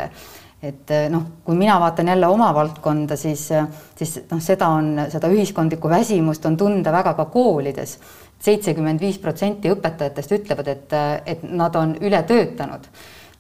et 0.65 0.91
eh, 0.95 1.09
noh, 1.13 1.25
kui 1.45 1.57
mina 1.59 1.77
vaatan 1.81 2.09
jälle 2.13 2.29
oma 2.31 2.51
valdkonda, 2.55 3.17
siis, 3.21 3.47
eh, 3.55 3.67
siis 3.99 4.17
noh, 4.31 4.41
seda 4.43 4.71
on, 4.73 4.95
seda 5.13 5.31
ühiskondlikku 5.33 5.91
väsimust 5.93 6.47
on 6.49 6.57
tunda 6.61 6.93
väga 6.93 7.15
ka 7.15 7.29
koolides. 7.33 7.99
seitsekümmend 8.45 9.01
viis 9.01 9.17
protsenti 9.19 9.71
õpetajatest 9.73 10.33
ütlevad, 10.37 10.67
et, 10.69 10.93
eh, 10.93 11.23
et 11.27 11.45
nad 11.49 11.77
on 11.77 11.95
ületöötanud 12.01 12.89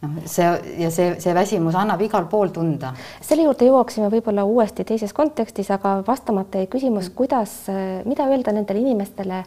noh, 0.02 0.14
see 0.24 0.46
ja 0.78 0.90
see, 0.90 1.14
see 1.20 1.34
väsimus 1.34 1.74
annab 1.74 2.00
igal 2.00 2.24
pool 2.30 2.48
tunda. 2.48 2.94
selle 3.20 3.44
juurde 3.44 3.68
jõuaksime 3.68 4.08
võib-olla 4.12 4.44
uuesti 4.44 4.84
teises 4.84 5.12
kontekstis, 5.12 5.70
aga 5.70 6.02
vastamata 6.06 6.58
jäi 6.58 6.66
küsimus, 6.72 7.10
kuidas, 7.10 7.64
mida 8.04 8.28
öelda 8.28 8.52
nendele 8.52 8.80
inimestele 8.80 9.44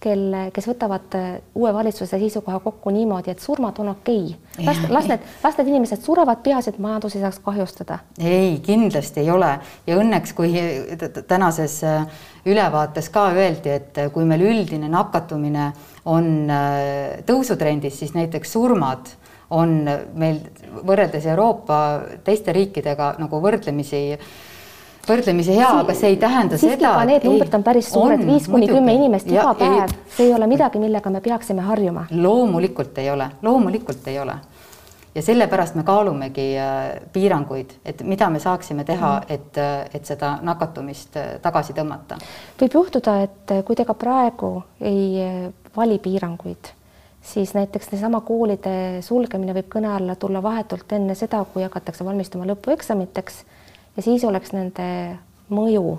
kel, 0.00 0.24
kes 0.54 0.68
võtavad 0.70 1.14
äh, 1.18 1.28
uue 1.58 1.72
valitsuse 1.74 2.18
seisukoha 2.18 2.60
kokku 2.64 2.92
niimoodi, 2.94 3.32
et 3.34 3.42
surmad 3.42 3.78
on 3.82 3.92
okei. 3.92 4.34
Okay.. 4.54 4.66
las, 4.66 4.80
las 4.88 5.08
need, 5.10 5.28
las 5.44 5.58
need 5.58 5.70
inimesed 5.72 6.02
surevad, 6.04 6.42
peaasi, 6.44 6.72
et 6.72 6.80
majandus 6.82 7.16
ei 7.16 7.24
saaks 7.24 7.40
kahjustada. 7.44 8.00
ei, 8.18 8.58
kindlasti 8.64 9.24
ei 9.24 9.30
ole. 9.30 9.52
Ja 9.86 10.00
õnneks, 10.00 10.34
kui 10.36 10.54
tänases 11.28 11.80
äh, 11.84 12.26
ülevaates 12.48 13.10
ka 13.12 13.28
öeldi, 13.36 13.76
et 13.76 14.04
kui 14.14 14.28
meil 14.28 14.44
üldine 14.48 14.90
nakatumine 14.92 15.70
on 16.08 16.30
äh, 16.50 17.24
tõusutrendis, 17.28 18.00
siis 18.00 18.16
näiteks 18.16 18.56
surmad 18.56 19.16
on 19.50 19.82
meil 20.14 20.38
võrreldes 20.86 21.26
Euroopa 21.26 21.80
teiste 22.24 22.54
riikidega 22.54 23.16
nagu 23.18 23.40
võrdlemisi 23.42 24.04
võrdlemisi 25.08 25.56
hea, 25.56 25.68
aga 25.82 25.94
see 25.96 26.14
ei 26.14 26.16
tähenda 26.20 26.58
Siiski 26.58 26.78
seda. 26.78 26.94
Need 27.08 27.26
numbrid 27.28 27.54
on 27.56 27.66
päris 27.66 27.90
suured, 27.92 28.22
viis 28.26 28.48
kuni 28.50 28.68
kümme 28.70 28.94
inimest 28.96 29.30
ja, 29.30 29.44
iga 29.44 29.54
päev, 29.58 29.94
see 30.16 30.28
ei 30.28 30.34
ole 30.36 30.48
midagi, 30.50 30.82
millega 30.82 31.12
me 31.12 31.22
peaksime 31.24 31.64
harjuma. 31.66 32.06
loomulikult 32.10 32.98
ei 33.02 33.10
ole, 33.10 33.30
loomulikult 33.42 34.08
ei 34.12 34.18
ole. 34.20 34.38
ja 35.14 35.22
sellepärast 35.26 35.74
me 35.74 35.82
kaalumegi 35.82 36.48
äh, 36.58 37.00
piiranguid, 37.12 37.72
et 37.84 38.02
mida 38.06 38.28
me 38.30 38.38
saaksime 38.38 38.84
teha, 38.84 39.14
mm. 39.20 39.34
et, 39.34 39.58
äh, 39.58 39.94
et 39.94 40.06
seda 40.06 40.36
nakatumist 40.42 41.16
äh, 41.16 41.32
tagasi 41.42 41.74
tõmmata. 41.74 42.20
võib 42.60 42.76
juhtuda, 42.78 43.22
et 43.26 43.56
kui 43.66 43.76
te 43.76 43.84
ka 43.88 43.94
praegu 43.98 44.60
ei 44.80 45.24
vali 45.76 45.98
piiranguid 45.98 46.76
siis 47.20 47.54
näiteks 47.54 47.90
seesama 47.90 48.22
koolide 48.24 49.02
sulgemine 49.04 49.52
võib 49.52 49.66
kõne 49.72 49.90
alla 49.92 50.14
tulla 50.16 50.40
vahetult 50.42 50.92
enne 50.96 51.14
seda, 51.14 51.42
kui 51.52 51.62
hakatakse 51.66 52.04
valmistuma 52.04 52.46
lõpueksamiteks 52.48 53.42
ja 53.96 54.02
siis 54.02 54.24
oleks 54.24 54.52
nende 54.52 55.18
mõju 55.50 55.98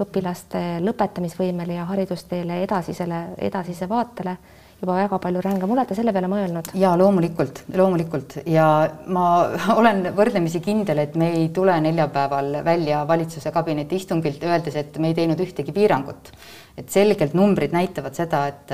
õpilaste 0.00 0.80
lõpetamisvõimele 0.84 1.76
ja 1.76 1.84
haridusteele 1.90 2.62
edasisele, 2.64 3.24
edasise 3.50 3.88
vaatele 3.88 4.36
juba 4.80 4.94
väga 4.96 5.18
palju 5.20 5.42
rängem, 5.44 5.72
olete 5.74 5.94
selle 5.96 6.12
peale 6.16 6.28
mõelnud? 6.30 6.70
ja 6.80 6.94
loomulikult, 6.96 7.62
loomulikult 7.76 8.38
ja 8.48 8.66
ma 9.12 9.26
olen 9.80 10.06
võrdlemisi 10.16 10.62
kindel, 10.64 11.02
et 11.04 11.18
me 11.20 11.30
ei 11.36 11.50
tule 11.54 11.74
neljapäeval 11.84 12.62
välja 12.64 13.02
valitsuse 13.08 13.52
kabineti 13.52 14.00
istungilt, 14.00 14.42
öeldes, 14.46 14.78
et 14.80 14.96
me 14.98 15.12
ei 15.12 15.18
teinud 15.18 15.40
ühtegi 15.44 15.74
piirangut. 15.76 16.32
et 16.80 16.88
selgelt 16.88 17.34
numbrid 17.36 17.74
näitavad 17.76 18.16
seda, 18.16 18.46
et, 18.48 18.72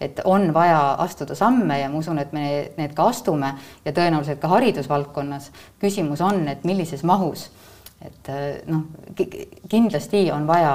et 0.00 0.20
on 0.24 0.52
vaja 0.54 0.94
astuda 1.02 1.34
samme 1.34 1.80
ja 1.80 1.88
ma 1.90 1.98
usun, 1.98 2.20
et 2.22 2.32
me 2.32 2.70
need 2.78 2.94
ka 2.94 3.08
astume 3.10 3.54
ja 3.84 3.92
tõenäoliselt 3.92 4.38
ka 4.38 4.54
haridusvaldkonnas. 4.54 5.50
küsimus 5.82 6.22
on, 6.22 6.46
et 6.48 6.62
millises 6.64 7.02
mahus 7.02 7.48
et 8.04 8.28
äh, 8.28 8.42
noh, 8.70 8.84
kindlasti 9.68 10.28
on 10.32 10.46
vaja 10.46 10.74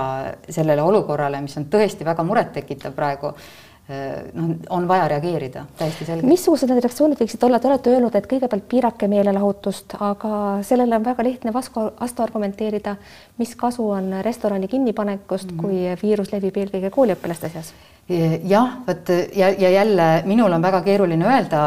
sellele 0.49 0.83
olukorrale, 0.83 1.41
mis 1.41 1.55
on 1.59 1.69
tõesti 1.71 2.05
väga 2.05 2.25
murettekitav 2.27 2.95
praegu, 2.97 3.31
äh, 3.87 4.25
noh, 4.35 4.57
on 4.75 4.87
vaja 4.89 5.07
reageerida 5.13 5.65
täiesti 5.79 6.07
selgelt. 6.09 6.27
missugused 6.27 6.71
need 6.71 6.83
reaktsioonid 6.83 7.23
võiksid 7.23 7.47
olla, 7.47 7.61
te 7.63 7.71
olete 7.71 7.93
öelnud, 7.95 8.17
et 8.19 8.27
kõigepealt 8.27 8.67
piirake 8.71 9.07
meelelahutust, 9.11 9.95
aga 10.03 10.43
sellele 10.67 10.99
on 10.99 11.07
väga 11.07 11.27
lihtne 11.29 11.55
vastu, 11.55 11.87
vastu 11.99 12.27
argumenteerida, 12.27 12.97
mis 13.39 13.55
kasu 13.55 13.87
on 13.95 14.19
restorani 14.25 14.67
kinnipanekust 14.67 15.51
mm, 15.51 15.57
-hmm. 15.57 15.97
kui 15.97 16.07
viirus 16.09 16.35
levib 16.35 16.59
eelkõige 16.59 16.91
kooliõpilaste 16.91 17.55
seas 17.55 17.73
jah, 18.43 18.69
vot 18.88 19.10
ja, 19.36 19.50
ja 19.50 19.69
jälle 19.69 20.24
minul 20.25 20.51
on 20.51 20.62
väga 20.62 20.81
keeruline 20.81 21.25
öelda 21.25 21.62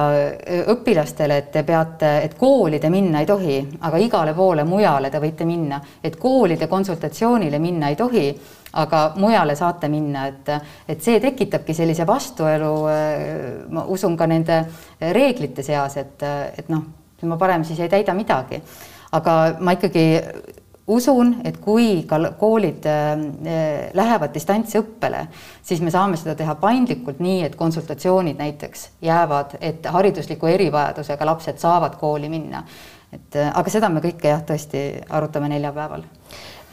õpilastele, 0.69 1.39
et 1.41 1.49
te 1.53 1.63
peate, 1.65 2.11
et 2.27 2.35
kooli 2.37 2.81
te 2.81 2.91
minna 2.93 3.23
ei 3.23 3.27
tohi, 3.27 3.57
aga 3.81 3.97
igale 3.97 4.35
poole 4.37 4.65
mujale 4.69 5.11
te 5.11 5.21
võite 5.23 5.47
minna, 5.49 5.81
et 6.05 6.19
koolide 6.21 6.69
konsultatsioonile 6.69 7.59
minna 7.59 7.89
ei 7.89 7.97
tohi, 7.97 8.27
aga 8.77 9.01
mujale 9.17 9.57
saate 9.57 9.89
minna, 9.89 10.27
et, 10.29 10.53
et 10.89 11.03
see 11.03 11.21
tekitabki 11.21 11.75
sellise 11.75 12.07
vastuelu, 12.07 12.75
ma 13.73 13.87
usun 13.89 14.17
ka 14.17 14.29
nende 14.29 14.61
reeglite 15.01 15.65
seas, 15.65 15.97
et, 15.97 16.23
et 16.59 16.69
noh, 16.69 16.85
ma 17.25 17.41
parem 17.41 17.65
siis 17.65 17.81
ei 17.81 17.89
täida 17.89 18.15
midagi. 18.15 18.61
aga 19.17 19.33
ma 19.61 19.73
ikkagi 19.73 20.21
usun, 20.87 21.35
et 21.45 21.57
kui 21.63 22.05
ka 22.09 22.19
koolid 22.39 22.87
äh, 22.87 23.15
lähevad 23.95 24.35
distantsõppele, 24.35 25.27
siis 25.67 25.83
me 25.83 25.91
saame 25.91 26.19
seda 26.21 26.37
teha 26.39 26.55
paindlikult, 26.61 27.19
nii 27.23 27.43
et 27.47 27.57
konsultatsioonid 27.59 28.39
näiteks 28.39 28.89
jäävad, 29.07 29.57
et 29.61 29.87
haridusliku 29.93 30.51
erivajadusega 30.53 31.27
lapsed 31.27 31.59
saavad 31.63 31.99
kooli 32.01 32.31
minna. 32.33 32.65
et 33.13 33.37
äh, 33.37 33.51
aga 33.55 33.71
seda 33.71 33.89
me 33.89 34.03
kõike 34.05 34.31
jah, 34.31 34.43
tõesti 34.47 34.87
arutame 35.11 35.49
neljapäeval. 35.49 36.07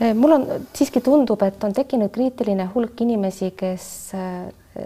Äh, 0.01 0.13
mul 0.13 0.37
on 0.37 0.47
siiski 0.73 1.01
tundub, 1.01 1.41
et 1.41 1.63
on 1.63 1.73
tekkinud 1.73 2.11
kriitiline 2.13 2.69
hulk 2.75 3.01
inimesi, 3.01 3.51
kes 3.57 4.13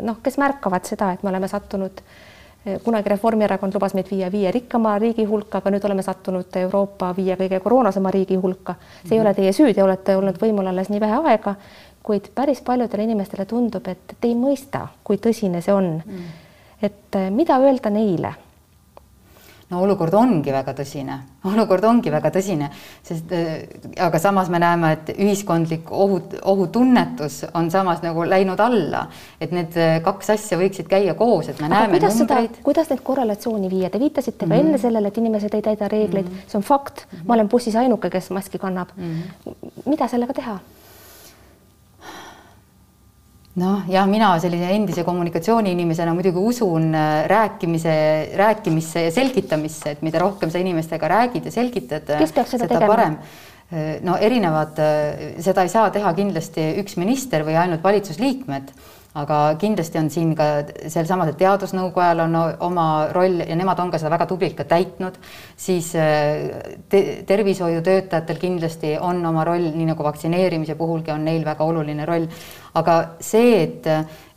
noh, 0.04 0.18
kes 0.24 0.38
märkavad 0.38 0.86
seda, 0.86 1.14
et 1.14 1.24
me 1.24 1.32
oleme 1.32 1.48
sattunud 1.48 2.04
äh, 2.04 2.27
kunagi 2.84 3.10
Reformierakond 3.10 3.74
lubas 3.74 3.94
meid 3.98 4.10
viia 4.12 4.32
viie 4.32 4.52
rikkama 4.52 4.98
riigi 5.00 5.26
hulka, 5.26 5.62
aga 5.62 5.72
nüüd 5.74 5.86
oleme 5.88 6.04
sattunud 6.06 6.56
Euroopa 6.62 7.14
viie 7.18 7.38
kõige 7.40 7.60
koroonasema 7.64 8.12
riigi 8.12 8.36
hulka. 8.36 8.76
see 9.06 9.16
ei 9.18 9.22
ole 9.22 9.34
teie 9.34 9.54
süü, 9.54 9.74
te 9.74 9.84
olete 9.84 10.18
olnud 10.18 10.42
võimul 10.42 10.68
alles 10.68 10.90
nii 10.90 11.00
vähe 11.00 11.22
aega, 11.32 11.56
kuid 12.04 12.32
päris 12.36 12.62
paljudele 12.62 13.04
inimestele 13.04 13.46
tundub, 13.46 13.88
et 13.88 14.18
te 14.20 14.28
ei 14.28 14.36
mõista, 14.36 14.88
kui 15.04 15.18
tõsine 15.18 15.62
see 15.62 15.74
on. 15.74 15.96
Mm. 16.06 16.36
et 16.82 17.16
eh, 17.16 17.32
mida 17.32 17.58
öelda 17.58 17.90
neile 17.90 18.34
no 19.70 19.82
olukord 19.84 20.16
ongi 20.16 20.52
väga 20.54 20.72
tõsine, 20.78 21.18
olukord 21.50 21.84
ongi 21.90 22.12
väga 22.12 22.32
tõsine, 22.32 22.70
sest 23.06 23.34
äh, 23.36 23.66
aga 24.04 24.20
samas 24.22 24.52
me 24.54 24.62
näeme, 24.64 24.94
et 24.96 25.12
ühiskondlik 25.18 25.92
ohut, 25.92 26.38
ohutunnetus 26.48 27.42
on 27.58 27.68
samas 27.74 28.00
nagu 28.06 28.24
läinud 28.28 28.64
alla, 28.64 29.08
et 29.44 29.52
need 29.56 29.76
äh, 29.76 29.98
kaks 30.06 30.32
asja 30.38 30.60
võiksid 30.62 30.88
käia 30.92 31.18
koos, 31.20 31.52
et 31.52 31.60
me 31.60 31.68
aga 31.68 31.84
näeme 31.90 32.00
numbreid. 32.00 32.62
kuidas 32.64 32.94
neid 32.94 33.04
korrelatsiooni 33.04 33.72
viia, 33.74 33.92
te 33.92 34.00
viitasite 34.00 34.46
ka 34.46 34.46
mm 34.46 34.56
-hmm. 34.56 34.66
enne 34.68 34.78
sellele, 34.78 35.08
et 35.08 35.18
inimesed 35.18 35.54
ei 35.54 35.62
täida 35.62 35.92
reegleid 35.92 36.26
mm, 36.26 36.32
-hmm. 36.32 36.52
see 36.52 36.58
on 36.58 36.64
fakt 36.64 37.06
mm, 37.06 37.18
-hmm. 37.18 37.28
ma 37.28 37.34
olen 37.34 37.50
bussis 37.50 37.76
ainuke, 37.76 38.10
kes 38.10 38.30
maski 38.30 38.58
kannab 38.58 38.90
mm. 38.98 39.22
-hmm. 39.46 39.54
mida 39.86 40.08
sellega 40.08 40.34
teha? 40.34 40.60
Noh, 43.58 43.84
jah, 43.90 44.06
mina 44.10 44.32
sellise 44.42 44.70
endise 44.76 45.04
kommunikatsiooniinimesena 45.08 46.14
muidugi 46.16 46.44
usun 46.52 46.92
äh, 46.96 47.26
rääkimise, 47.30 47.98
rääkimisse 48.38 49.08
ja 49.08 49.14
selgitamisse, 49.14 49.96
et 49.96 50.04
mida 50.06 50.22
rohkem 50.22 50.52
sa 50.54 50.62
inimestega 50.62 51.10
räägid 51.12 51.50
ja 51.50 51.54
selgitad, 51.54 52.12
seda, 52.22 52.46
seda 52.54 52.82
parem. 52.86 53.18
Äh, 53.68 53.98
no 54.06 54.18
erinevad, 54.22 54.78
äh, 54.80 55.42
seda 55.44 55.66
ei 55.66 55.74
saa 55.74 55.90
teha 55.94 56.14
kindlasti 56.18 56.70
üks 56.84 57.00
minister 57.02 57.46
või 57.48 57.58
ainult 57.60 57.84
valitsusliikmed 57.86 58.72
aga 59.18 59.38
kindlasti 59.60 60.00
on 60.00 60.10
siin 60.14 60.34
ka 60.38 60.48
sealsamas, 60.92 61.34
Teadusnõukojal 61.38 62.24
on 62.26 62.38
oma 62.68 62.88
roll 63.16 63.42
ja 63.46 63.56
nemad 63.58 63.80
on 63.82 63.92
ka 63.94 64.00
seda 64.02 64.12
väga 64.14 64.28
tublilt 64.30 64.58
ka 64.58 64.66
täitnud, 64.70 65.18
siis 65.58 65.94
äh, 65.98 66.78
te 66.90 67.04
tervishoiutöötajatel 67.28 68.40
kindlasti 68.42 68.96
on 69.02 69.24
oma 69.26 69.46
roll, 69.48 69.72
nii 69.74 69.90
nagu 69.92 70.06
vaktsineerimise 70.06 70.78
puhulgi 70.80 71.14
on 71.14 71.26
neil 71.28 71.46
väga 71.46 71.66
oluline 71.66 72.06
roll. 72.10 72.30
aga 72.78 72.96
see, 73.24 73.64
et, 73.64 73.88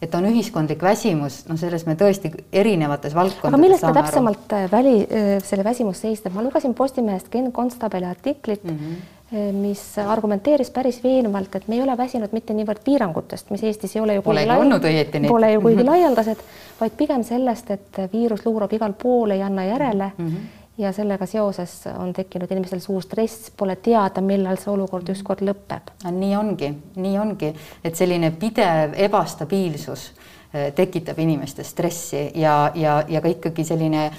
et 0.01 0.15
on 0.17 0.25
ühiskondlik 0.31 0.81
väsimus, 0.81 1.43
noh, 1.51 1.59
selles 1.61 1.85
me 1.85 1.93
tõesti 2.01 2.31
erinevates 2.57 3.13
valdkondades 3.13 3.53
aga 3.53 3.61
millest 3.61 3.85
ta 3.85 3.93
täpsemalt 3.99 4.55
aru. 4.57 4.73
väli, 4.73 4.99
äh, 5.05 5.33
selle 5.45 5.65
väsimus 5.67 6.01
seisneb, 6.07 6.33
ma 6.35 6.45
lugesin 6.47 6.75
Postimehest 6.75 7.29
Ken 7.29 7.53
Konstabeli 7.53 8.09
artiklit 8.09 8.65
mm, 8.65 8.77
-hmm 8.77 9.19
Eh, 9.20 9.20
mis 9.53 9.99
argumenteeris 9.99 10.71
päris 10.75 10.99
veenvalt, 11.05 11.55
et 11.55 11.69
me 11.69 11.77
ei 11.77 11.83
ole 11.83 11.95
väsinud 11.97 12.33
mitte 12.35 12.55
niivõrd 12.55 12.83
piirangutest, 12.85 13.51
mis 13.55 13.63
Eestis 13.63 13.95
ei 13.97 14.03
ole 14.03 14.17
ju 14.17 14.23
pole 14.27 14.43
olnud 14.57 14.85
õieti 14.85 15.21
neid. 15.23 15.31
Pole 15.31 15.53
ju 15.53 15.61
kuigi 15.63 15.85
mhm. 15.85 15.91
laialdased, 15.91 16.41
vaid 16.81 16.97
pigem 16.99 17.23
sellest, 17.27 17.71
et 17.71 18.01
viirus 18.13 18.43
luurab 18.47 18.73
igal 18.75 18.97
pool, 18.99 19.31
ei 19.31 19.43
anna 19.47 19.65
järele 19.69 20.11
mm. 20.17 20.27
-hmm. 20.27 20.73
ja 20.83 20.93
sellega 20.93 21.27
seoses 21.27 21.85
on 21.99 22.13
tekkinud 22.13 22.51
inimestel 22.51 22.81
suur 22.81 23.03
stress, 23.03 23.53
pole 23.57 23.77
teada, 23.77 24.21
millal 24.21 24.59
see 24.59 24.73
olukord 24.73 25.09
ükskord 25.09 25.47
lõpeb. 25.47 25.95
nii 26.11 26.37
ongi, 26.37 26.73
nii 26.97 27.19
ongi, 27.19 27.55
et 27.85 27.95
selline 27.95 28.31
pidev 28.31 28.97
ebastabiilsus 28.97 30.13
eh, 30.55 30.73
tekitab 30.73 31.19
inimestes 31.19 31.71
stressi 31.71 32.31
ja, 32.35 32.73
ja, 32.75 33.05
ja 33.09 33.21
ka 33.21 33.29
ikkagi 33.29 33.65
selline 33.65 34.11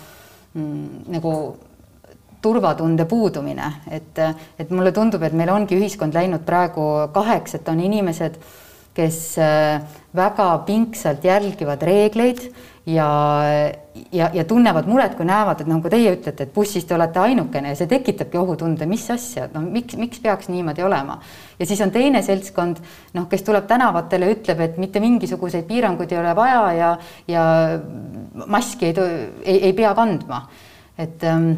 mm, 0.53 0.87
nagu 1.07 1.57
turvatunde 2.41 3.05
puudumine, 3.05 3.69
et, 3.91 4.19
et 4.59 4.73
mulle 4.73 4.91
tundub, 4.95 5.23
et 5.23 5.33
meil 5.37 5.51
ongi 5.53 5.77
ühiskond 5.77 6.15
läinud 6.17 6.43
praegu 6.47 6.87
kaheks, 7.13 7.59
et 7.59 7.69
on 7.69 7.79
inimesed, 7.79 8.39
kes 8.97 9.21
äh, 9.39 9.79
väga 10.15 10.49
pingsalt 10.67 11.23
jälgivad 11.23 11.83
reegleid 11.87 12.41
ja, 12.85 13.07
ja, 14.11 14.29
ja 14.33 14.43
tunnevad 14.43 14.87
muret, 14.89 15.15
kui 15.15 15.25
näevad, 15.25 15.61
et 15.61 15.69
nagu 15.69 15.89
teie 15.91 16.11
ütlete, 16.15 16.47
et 16.47 16.53
bussis 16.53 16.85
te 16.87 16.95
olete 16.95 17.21
ainukene 17.21 17.71
ja 17.71 17.77
see 17.79 17.89
tekitabki 17.91 18.39
ohutunde, 18.41 18.87
mis 18.89 19.05
asja, 19.13 19.47
no 19.53 19.61
miks, 19.63 19.95
miks 19.99 20.21
peaks 20.23 20.49
niimoodi 20.51 20.83
olema. 20.83 21.19
ja 21.59 21.67
siis 21.69 21.81
on 21.85 21.91
teine 21.93 22.23
seltskond, 22.25 22.81
noh, 23.15 23.27
kes 23.31 23.45
tuleb 23.47 23.67
tänavatele, 23.69 24.31
ütleb, 24.35 24.63
et 24.65 24.79
mitte 24.81 25.03
mingisuguseid 25.03 25.67
piiranguid 25.69 26.11
ei 26.11 26.19
ole 26.23 26.35
vaja 26.35 26.63
ja, 26.75 26.95
ja 27.27 27.45
maski 28.47 28.91
ei, 28.91 28.95
ei, 29.45 29.59
ei 29.69 29.73
pea 29.77 29.93
kandma. 29.95 30.47
et 30.97 31.23
ähm, 31.23 31.53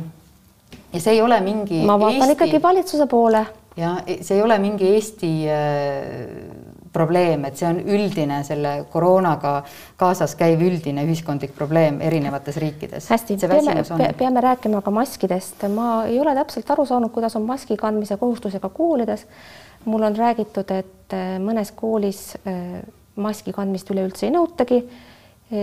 ja 0.93 1.01
see 1.01 1.17
ei 1.17 1.21
ole 1.21 1.39
mingi. 1.41 1.81
ma 1.85 1.97
vaatan 1.99 2.21
Eesti... 2.21 2.37
ikkagi 2.37 2.61
valitsuse 2.61 3.07
poole. 3.09 3.45
ja 3.77 3.95
see 4.21 4.37
ei 4.37 4.43
ole 4.43 4.59
mingi 4.61 4.87
Eesti 4.93 5.31
äh, 5.49 6.77
probleem, 6.93 7.45
et 7.49 7.57
see 7.57 7.67
on 7.69 7.79
üldine 7.81 8.43
selle 8.45 8.73
koroonaga 8.93 9.55
kaasas 9.97 10.35
käiv 10.37 10.61
üldine 10.61 11.05
ühiskondlik 11.07 11.55
probleem 11.57 11.99
erinevates 12.05 12.59
riikides. 12.61 13.09
hästi, 13.09 13.37
peame, 13.41 14.13
peame 14.17 14.45
rääkima 14.45 14.81
ka 14.85 14.93
maskidest. 14.93 15.67
ma 15.73 16.05
ei 16.05 16.19
ole 16.21 16.35
täpselt 16.37 16.69
aru 16.75 16.85
saanud, 16.89 17.13
kuidas 17.15 17.35
on 17.39 17.47
maski 17.49 17.77
kandmise 17.77 18.17
kohustusega 18.17 18.69
koolides. 18.69 19.25
mul 19.85 20.03
on 20.03 20.15
räägitud, 20.15 20.69
et 20.71 21.17
äh, 21.17 21.39
mõnes 21.41 21.73
koolis 21.75 22.35
maski 23.15 23.53
kandmist 23.53 23.89
üleüldse 23.93 24.25
ei 24.25 24.33
nõutagi, 24.33 24.79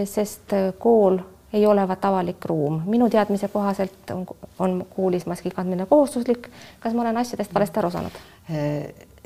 sest 0.07 0.53
kool 0.79 1.16
ei 1.52 1.66
olevat 1.66 2.04
avalik 2.04 2.44
ruum. 2.44 2.82
minu 2.86 3.10
teadmise 3.10 3.48
kohaselt 3.48 4.10
on, 4.14 4.26
on 4.58 4.86
koolis 4.96 5.26
maski 5.26 5.50
kandmine 5.50 5.86
kohustuslik. 5.86 6.50
kas 6.80 6.94
ma 6.94 7.02
olen 7.02 7.16
asjadest 7.16 7.54
valesti 7.54 7.78
aru 7.78 7.90
saanud? 7.90 8.20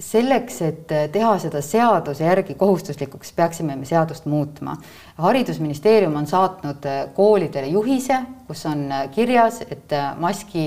selleks, 0.01 0.57
et 0.67 0.93
teha 1.13 1.35
seda 1.39 1.61
seaduse 1.63 2.25
järgi 2.25 2.57
kohustuslikuks, 2.59 3.33
peaksime 3.33 3.77
me 3.77 3.87
seadust 3.87 4.27
muutma. 4.27 4.77
haridusministeerium 5.19 6.17
on 6.17 6.27
saatnud 6.27 6.89
koolidele 7.15 7.67
juhise, 7.67 8.19
kus 8.47 8.67
on 8.67 8.89
kirjas, 9.15 9.63
et 9.71 9.95
maski 10.19 10.67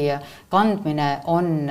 kandmine 0.49 1.19
on 1.25 1.67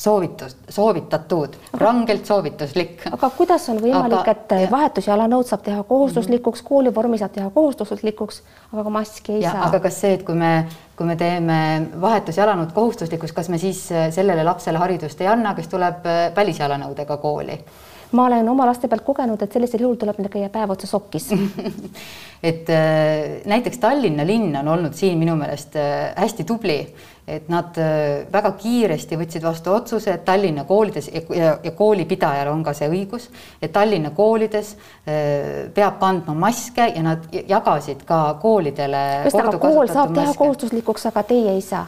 soovitus, 0.00 0.56
soovitatud, 0.68 1.56
rangelt 1.76 2.26
soovituslik. 2.26 3.02
aga 3.12 3.30
kuidas 3.36 3.68
on 3.68 3.82
võimalik, 3.82 4.30
et 4.32 4.70
vahetusjalanõud 4.70 5.48
saab 5.48 5.66
teha 5.66 5.82
kohustuslikuks, 5.90 6.62
koolivormi 6.64 7.20
saab 7.20 7.34
teha 7.34 7.50
kohustuslikuks, 7.52 8.40
aga 8.72 8.86
ka 8.86 8.94
maski 8.94 9.36
ei 9.36 9.44
ja, 9.44 9.52
saa? 9.52 9.68
aga 9.68 9.82
kas 9.84 10.00
see, 10.00 10.14
et 10.16 10.24
kui 10.24 10.38
me, 10.40 10.54
kui 10.96 11.08
me 11.10 11.18
teeme 11.20 11.60
vahetusjalanõud 12.00 12.72
kohustuslikuks, 12.76 13.36
kas 13.36 13.52
me 13.52 13.60
siis 13.60 13.82
sellele 14.16 14.44
lapsele 14.48 14.80
haridust 14.80 15.20
ei 15.20 15.28
anna, 15.28 15.52
kes 15.58 15.68
tuleb 15.68 16.08
välisjalanõudega 16.36 17.20
kooli? 17.20 17.60
Ma 18.12 18.26
olen 18.26 18.48
oma 18.48 18.66
laste 18.66 18.88
pealt 18.88 19.04
kogenud, 19.06 19.42
et 19.42 19.52
sellisel 19.52 19.86
juhul 19.86 19.98
tuleb 20.00 20.18
neil 20.18 20.32
käia 20.32 20.50
päev 20.52 20.74
otsa 20.74 20.90
sokkis 20.90 21.30
et 22.42 22.68
äh, 22.70 23.42
näiteks 23.44 23.78
Tallinna 23.78 24.26
linn 24.26 24.56
on 24.56 24.68
olnud 24.68 24.96
siin 24.96 25.18
minu 25.18 25.36
meelest 25.36 25.76
äh, 25.76 26.14
hästi 26.16 26.44
tubli, 26.48 26.78
et 27.28 27.50
nad 27.52 27.76
äh, 27.78 28.24
väga 28.32 28.54
kiiresti 28.60 29.18
võtsid 29.20 29.44
vastu 29.44 29.74
otsuse, 29.74 30.14
et 30.16 30.24
Tallinna 30.24 30.64
koolides 30.68 31.10
ja, 31.12 31.22
ja, 31.36 31.52
ja 31.64 31.74
koolipidajal 31.76 32.48
on 32.52 32.64
ka 32.64 32.74
see 32.76 32.88
õigus, 32.88 33.28
et 33.60 33.72
Tallinna 33.72 34.14
koolides 34.16 34.74
peab 35.04 36.00
kandma 36.00 36.34
maske 36.46 36.88
ja 36.94 37.04
nad 37.04 37.28
jagasid 37.30 38.04
ka 38.08 38.22
koolidele. 38.42 39.06
kool 39.60 39.88
saab 39.88 40.14
teha 40.14 40.30
maske. 40.30 40.38
kohustuslikuks, 40.38 41.10
aga 41.12 41.26
teie 41.28 41.56
ei 41.58 41.64
saa 41.64 41.86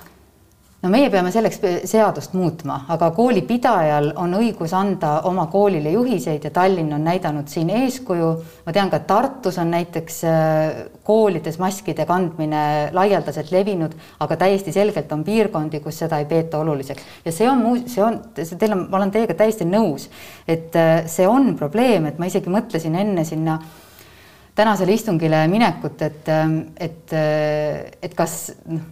no 0.82 0.90
meie 0.90 1.10
peame 1.12 1.30
selleks 1.30 1.60
seadust 1.86 2.32
muutma, 2.34 2.80
aga 2.90 3.12
koolipidajal 3.14 4.08
on 4.18 4.34
õigus 4.34 4.72
anda 4.74 5.12
oma 5.28 5.44
koolile 5.52 5.92
juhiseid 5.94 6.42
ja 6.42 6.50
Tallinn 6.54 6.92
on 6.96 7.04
näidanud 7.06 7.50
siin 7.50 7.70
eeskuju. 7.70 8.30
ma 8.66 8.72
tean 8.74 8.90
ka, 8.90 8.98
Tartus 9.06 9.58
on 9.62 9.70
näiteks 9.70 10.16
äh, 10.26 10.80
koolides 11.06 11.58
maskide 11.62 12.06
kandmine 12.06 12.90
laialdaselt 12.92 13.52
levinud, 13.54 13.94
aga 14.20 14.36
täiesti 14.36 14.74
selgelt 14.74 15.12
on 15.12 15.22
piirkondi, 15.24 15.80
kus 15.80 16.02
seda 16.02 16.18
ei 16.18 16.26
peeta 16.26 16.58
oluliseks 16.58 17.02
ja 17.24 17.32
see 17.32 17.50
on 17.50 17.62
see 17.86 18.02
on, 18.02 18.18
teil 18.34 18.74
on, 18.74 18.86
ma 18.90 18.98
olen 18.98 19.14
teiega 19.14 19.36
täiesti 19.38 19.68
nõus, 19.68 20.08
et 20.48 20.74
äh, 20.74 21.04
see 21.06 21.28
on 21.28 21.54
probleem, 21.58 22.10
et 22.10 22.18
ma 22.18 22.26
isegi 22.26 22.50
mõtlesin 22.50 22.98
enne 22.98 23.24
sinna 23.28 23.60
tänasele 24.58 24.92
istungile 24.98 25.46
minekut, 25.48 26.02
et, 26.02 26.26
äh, 26.26 26.58
et, 26.90 27.14
et 28.02 28.18
kas 28.18 28.50
noh 28.66 28.90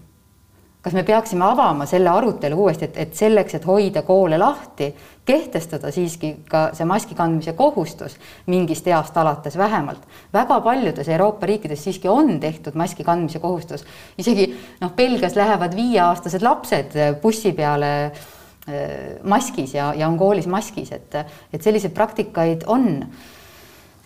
kas 0.82 0.94
me 0.96 1.02
peaksime 1.04 1.44
avama 1.44 1.86
selle 1.86 2.08
arutelu 2.08 2.56
uuesti, 2.56 2.88
et, 2.88 2.96
et 2.96 3.14
selleks, 3.16 3.54
et 3.58 3.66
hoida 3.68 4.02
koole 4.06 4.38
lahti, 4.40 4.90
kehtestada 5.28 5.92
siiski 5.92 6.32
ka 6.50 6.70
see 6.76 6.86
maski 6.88 7.14
kandmise 7.14 7.52
kohustus 7.58 8.16
mingist 8.50 8.88
east 8.88 9.16
alates 9.20 9.58
vähemalt. 9.58 10.06
väga 10.32 10.60
paljudes 10.64 11.08
Euroopa 11.08 11.46
riikides 11.46 11.84
siiski 11.84 12.08
on 12.08 12.40
tehtud 12.40 12.74
maski 12.74 13.04
kandmise 13.04 13.38
kohustus, 13.38 13.84
isegi 14.18 14.48
noh, 14.80 14.94
Belgias 14.96 15.36
lähevad 15.36 15.76
viieaastased 15.76 16.42
lapsed 16.42 16.96
bussi 17.22 17.52
peale 17.52 17.92
äh, 18.06 19.20
maskis 19.22 19.74
ja, 19.74 19.92
ja 19.94 20.08
on 20.08 20.18
koolis 20.18 20.46
maskis, 20.46 20.92
et, 20.92 21.20
et 21.52 21.62
selliseid 21.62 21.92
praktikaid 21.94 22.64
on 22.66 23.04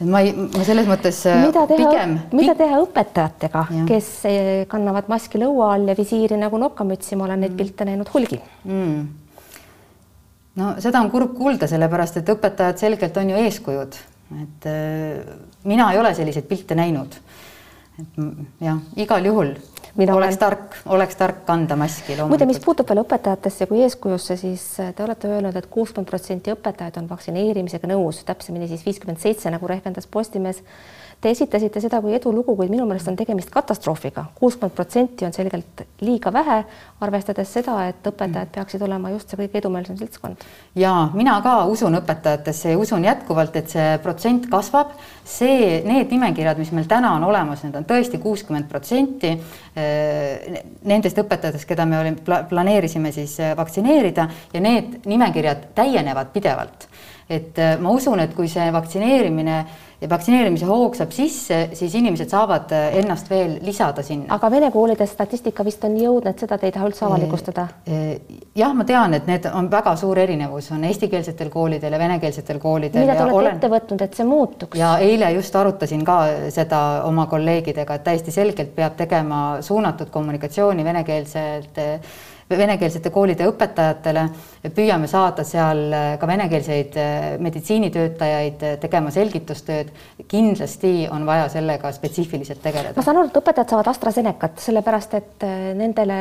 et 0.01 0.07
ma 0.11 0.23
ei, 0.25 0.33
ma 0.35 0.65
selles 0.67 0.89
mõttes 0.91 1.21
äh, 1.31 1.43
mida 1.47 1.65
teha, 1.71 1.79
pigem 1.79 2.15
mida 2.35 2.55
teha 2.59 2.81
õpetajatega, 2.83 3.65
kes 3.89 4.09
äh, 4.31 4.49
kannavad 4.71 5.11
maski 5.13 5.41
lõua 5.43 5.75
all 5.77 5.91
ja 5.91 5.97
visiiri 5.99 6.39
nagu 6.41 6.59
nokamütsi, 6.61 7.19
ma 7.19 7.29
olen 7.29 7.45
neid 7.45 7.55
mm. 7.55 7.61
pilte 7.61 7.87
näinud 7.89 8.11
hulgi 8.15 8.41
mm.. 8.65 9.05
no 10.63 10.73
seda 10.83 11.03
on 11.05 11.13
kurb 11.15 11.37
kuulda, 11.39 11.71
sellepärast 11.71 12.19
et 12.23 12.35
õpetajad 12.35 12.83
selgelt 12.83 13.23
on 13.23 13.35
ju 13.35 13.45
eeskujud, 13.45 14.01
et 14.43 14.69
äh, 14.71 15.37
mina 15.71 15.93
ei 15.93 16.03
ole 16.03 16.15
selliseid 16.17 16.51
pilte 16.51 16.79
näinud. 16.79 17.21
et 18.03 18.21
jah, 18.67 18.83
igal 18.99 19.31
juhul 19.31 19.55
Mina 19.97 20.15
oleks 20.17 20.35
olen... 20.35 20.39
tark, 20.39 20.77
oleks 20.91 21.17
tark 21.17 21.45
kanda 21.47 21.77
maski 21.79 22.17
loomulikult. 22.17 22.33
muide, 22.33 22.49
mis 22.51 22.59
puutub 22.65 22.89
veel 22.91 23.05
õpetajatesse 23.05 23.69
kui 23.71 23.85
eeskujusse, 23.85 24.37
siis 24.41 24.65
äh, 24.83 24.91
te 24.97 25.05
olete 25.05 25.31
öelnud 25.31 25.55
et, 25.55 25.69
et 25.69 25.71
kuuskümmend 25.71 26.11
protsenti 26.11 26.51
õpetajaid 26.55 26.99
on 26.99 27.07
vaktsineerimisega 27.13 27.91
nõus, 27.93 28.25
täpsemini 28.27 28.67
siis 28.71 28.83
viiskümmend 28.87 29.23
seitse, 29.23 29.53
nagu 29.55 29.71
rehkendas 29.71 30.11
Postimees 30.11 30.65
Te 31.25 31.31
esitasite 31.33 31.81
seda 31.81 32.03
kui 32.05 32.13
edulugu, 32.13 32.53
kuid 32.59 32.69
minu 32.69 32.85
meelest 32.85 33.07
on 33.09 33.15
tegemist 33.17 33.49
katastroofiga. 33.49 34.27
kuuskümmend 34.37 34.75
protsenti 34.77 35.25
on 35.25 35.33
selgelt 35.33 35.81
liiga 36.05 36.29
vähe, 36.33 36.57
arvestades 37.01 37.49
seda, 37.57 37.79
et 37.89 38.05
õpetajad 38.11 38.51
peaksid 38.53 38.85
olema 38.85 39.09
just 39.15 39.33
see 39.33 39.39
kõige 39.39 39.57
edumeelsem 39.63 39.97
seltskond. 39.97 40.45
ja 40.77 40.93
mina 41.15 41.39
ka 41.41 41.55
usun 41.73 41.97
õpetajatesse 41.97 42.75
ja 42.75 42.79
usun 42.79 43.09
jätkuvalt, 43.09 43.57
et 43.57 43.73
see 43.73 43.97
protsent 44.05 44.51
kasvab. 44.53 44.93
see, 45.25 45.81
need 45.89 46.13
nimekirjad, 46.13 46.61
mis 46.61 46.75
meil 46.77 46.93
täna 46.93 47.15
on 47.17 47.25
olemas, 47.25 47.65
need 47.65 47.81
on 47.81 47.89
tõesti 47.89 48.21
kuuskümmend 48.21 48.69
protsenti 48.69 49.33
eh, 49.33 50.61
nendest 50.85 51.25
õpetajatest, 51.25 51.65
keda 51.73 51.89
me 51.89 52.03
olime, 52.03 52.45
planeerisime 52.53 53.13
siis 53.17 53.41
eh, 53.41 53.57
vaktsineerida 53.57 54.29
ja 54.53 54.61
need 54.61 55.01
nimekirjad 55.09 55.71
täienevad 55.75 56.37
pidevalt 56.37 56.89
et 57.29 57.59
eh, 57.59 57.77
ma 57.81 57.93
usun, 57.95 58.21
et 58.21 58.35
kui 58.37 58.49
see 58.51 58.67
vaktsineerimine 58.73 59.59
ja 60.05 60.11
vaktsineerimise 60.11 60.67
hoog 60.69 60.97
saab 60.99 61.13
sisse, 61.15 61.61
siis 61.77 61.95
inimesed 61.97 62.31
saavad 62.33 62.73
äh, 62.77 62.99
ennast 63.01 63.31
veel 63.31 63.57
lisada 63.65 64.05
sinna. 64.05 64.29
aga 64.37 64.51
vene 64.53 64.71
koolide 64.75 65.07
statistika 65.09 65.65
vist 65.65 65.85
on 65.89 65.97
jõudnud, 65.99 66.37
seda 66.41 66.59
te 66.61 66.69
ei 66.69 66.75
taha 66.75 66.89
üldse 66.91 67.07
avalikustada? 67.09 67.67
jah, 68.55 68.75
ma 68.77 68.87
tean, 68.89 69.17
et 69.17 69.29
need 69.31 69.49
on 69.53 69.71
väga 69.73 69.95
suur 70.01 70.21
erinevus, 70.21 70.71
on 70.77 70.85
eestikeelsetel 70.91 71.51
koolidel 71.53 71.97
ja 71.97 72.03
venekeelsetel 72.03 72.61
koolidel. 72.63 73.07
mida 73.07 73.17
te 73.17 73.25
olete 73.25 73.39
olen... 73.41 73.59
ette 73.59 73.73
võtnud, 73.73 74.05
et 74.07 74.21
see 74.21 74.29
muutuks? 74.29 74.79
ja 74.79 74.95
eile 75.05 75.33
just 75.39 75.57
arutasin 75.57 76.05
ka 76.05 76.21
seda 76.55 76.83
oma 77.09 77.27
kolleegidega, 77.31 77.99
et 77.99 78.07
täiesti 78.11 78.35
selgelt 78.35 78.75
peab 78.77 78.99
tegema 79.01 79.43
suunatud 79.65 80.13
kommunikatsiooni 80.13 80.85
venekeelsete 80.85 81.89
venekeelsete 82.51 83.11
koolide 83.11 83.47
õpetajatele, 83.49 84.25
püüame 84.75 85.09
saada 85.11 85.45
seal 85.49 85.87
äh, 85.93 86.09
ka 86.21 86.29
venekeelseid 86.29 86.99
äh, 87.01 87.29
meditsiinitöötajaid 87.43 88.67
äh, 88.67 88.77
tegema 88.83 89.13
selgitustööd. 89.15 89.93
kindlasti 90.29 91.09
on 91.11 91.27
vaja 91.27 91.49
sellega 91.49 91.93
spetsiifiliselt 91.93 92.63
tegeleda. 92.63 92.95
ma 92.97 93.03
saan 93.03 93.21
aru, 93.21 93.33
et 93.33 93.41
õpetajad 93.41 93.75
saavad 93.75 93.91
AstraZenecat, 93.95 94.61
sellepärast 94.61 95.15
et 95.19 95.47
nendele 95.75 96.21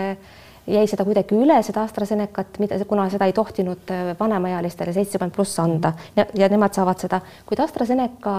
jäi 0.68 0.86
seda 0.88 1.04
kuidagi 1.04 1.36
üle, 1.36 1.58
seda 1.64 1.84
AstraZenecat, 1.84 2.60
mida, 2.64 2.80
kuna 2.88 3.10
seda 3.12 3.28
ei 3.28 3.34
tohtinud 3.36 3.92
vanemaealistele 4.20 4.94
seitsekümmend 4.96 5.36
pluss 5.36 5.60
anda 5.60 5.92
ja, 6.16 6.26
ja 6.40 6.48
nemad 6.52 6.76
saavad 6.76 7.04
seda, 7.04 7.20
kuid 7.46 7.60
AstraZeneca 7.60 8.36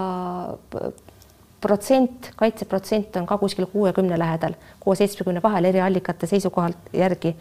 protsent, 1.65 2.31
kaitseprotsent 2.37 3.17
on 3.17 3.27
ka 3.29 3.39
kuskil 3.41 3.69
kuuekümne 3.73 4.19
lähedal, 4.19 4.57
kuue 4.81 4.97
seitsmekümne 4.97 5.43
vahel 5.45 5.69
eriallikate 5.69 6.29
seisukohalt 6.29 6.93
järgi 6.93 7.37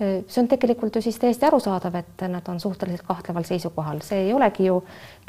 see 0.00 0.40
on 0.40 0.48
tegelikult 0.48 0.96
ju 0.96 1.02
siis 1.04 1.18
täiesti 1.20 1.44
arusaadav, 1.46 1.96
et 2.00 2.22
nad 2.32 2.46
on 2.48 2.60
suhteliselt 2.60 3.04
kahtleval 3.06 3.44
seisukohal, 3.44 4.00
see 4.04 4.26
ei 4.26 4.32
olegi 4.32 4.68
ju 4.70 4.78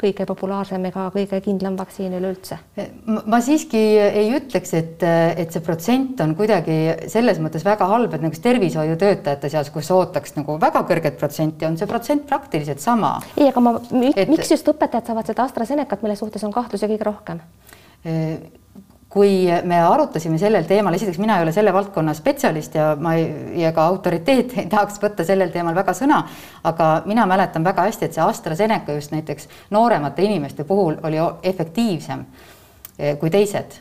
kõige 0.00 0.24
populaarsem 0.28 0.86
ega 0.88 1.08
kõige 1.14 1.40
kindlam 1.44 1.76
vaktsiin 1.78 2.14
üleüldse. 2.16 2.58
ma 3.06 3.40
siiski 3.44 3.82
ei 4.06 4.32
ütleks, 4.36 4.72
et, 4.78 5.04
et 5.04 5.52
see 5.52 5.64
protsent 5.64 6.20
on 6.24 6.34
kuidagi 6.38 6.78
selles 7.12 7.40
mõttes 7.42 7.66
väga 7.66 7.88
halb, 7.90 8.14
et 8.16 8.24
nagu 8.24 8.42
tervishoiutöötajate 8.48 9.52
seas, 9.52 9.70
kus 9.74 9.90
ootaks 9.92 10.36
nagu 10.38 10.56
väga 10.62 10.84
kõrget 10.88 11.20
protsenti, 11.20 11.68
on 11.68 11.76
see 11.76 11.90
protsent 11.90 12.26
praktiliselt 12.30 12.80
sama. 12.80 13.18
ei, 13.36 13.50
aga 13.52 13.60
ma, 13.60 13.76
miks 13.92 14.24
et, 14.24 14.50
just 14.56 14.72
õpetajad 14.72 15.12
saavad 15.12 15.28
seda 15.28 15.46
AstraZenecat, 15.48 16.02
mille 16.02 16.16
suhtes 16.16 16.48
on 16.48 16.56
kahtlusi 16.56 16.88
kõige 16.88 17.12
rohkem? 17.12 17.44
Kui 19.12 19.44
me 19.68 19.76
arutasime 19.84 20.38
sellel 20.40 20.64
teemal, 20.64 20.94
esiteks 20.96 21.18
mina 21.20 21.36
ei 21.36 21.44
ole 21.44 21.52
selle 21.52 21.72
valdkonna 21.72 22.14
spetsialist 22.16 22.78
ja 22.78 22.94
ma 22.96 23.12
ei, 23.18 23.26
ja 23.60 23.72
ka 23.76 23.84
autoriteet 23.90 24.54
ei 24.56 24.70
tahaks 24.72 24.96
võtta 25.02 25.26
sellel 25.28 25.52
teemal 25.52 25.76
väga 25.76 25.92
sõna, 25.96 26.22
aga 26.64 26.86
mina 27.04 27.26
mäletan 27.28 27.64
väga 27.64 27.84
hästi, 27.90 28.08
et 28.08 28.16
see 28.16 28.24
AstraZeneca 28.24 28.96
just 28.96 29.12
näiteks 29.12 29.50
nooremate 29.76 30.24
inimeste 30.24 30.64
puhul 30.64 30.96
oli 31.04 31.20
efektiivsem 31.42 32.24
eh, 32.98 33.18
kui 33.20 33.30
teised. 33.30 33.76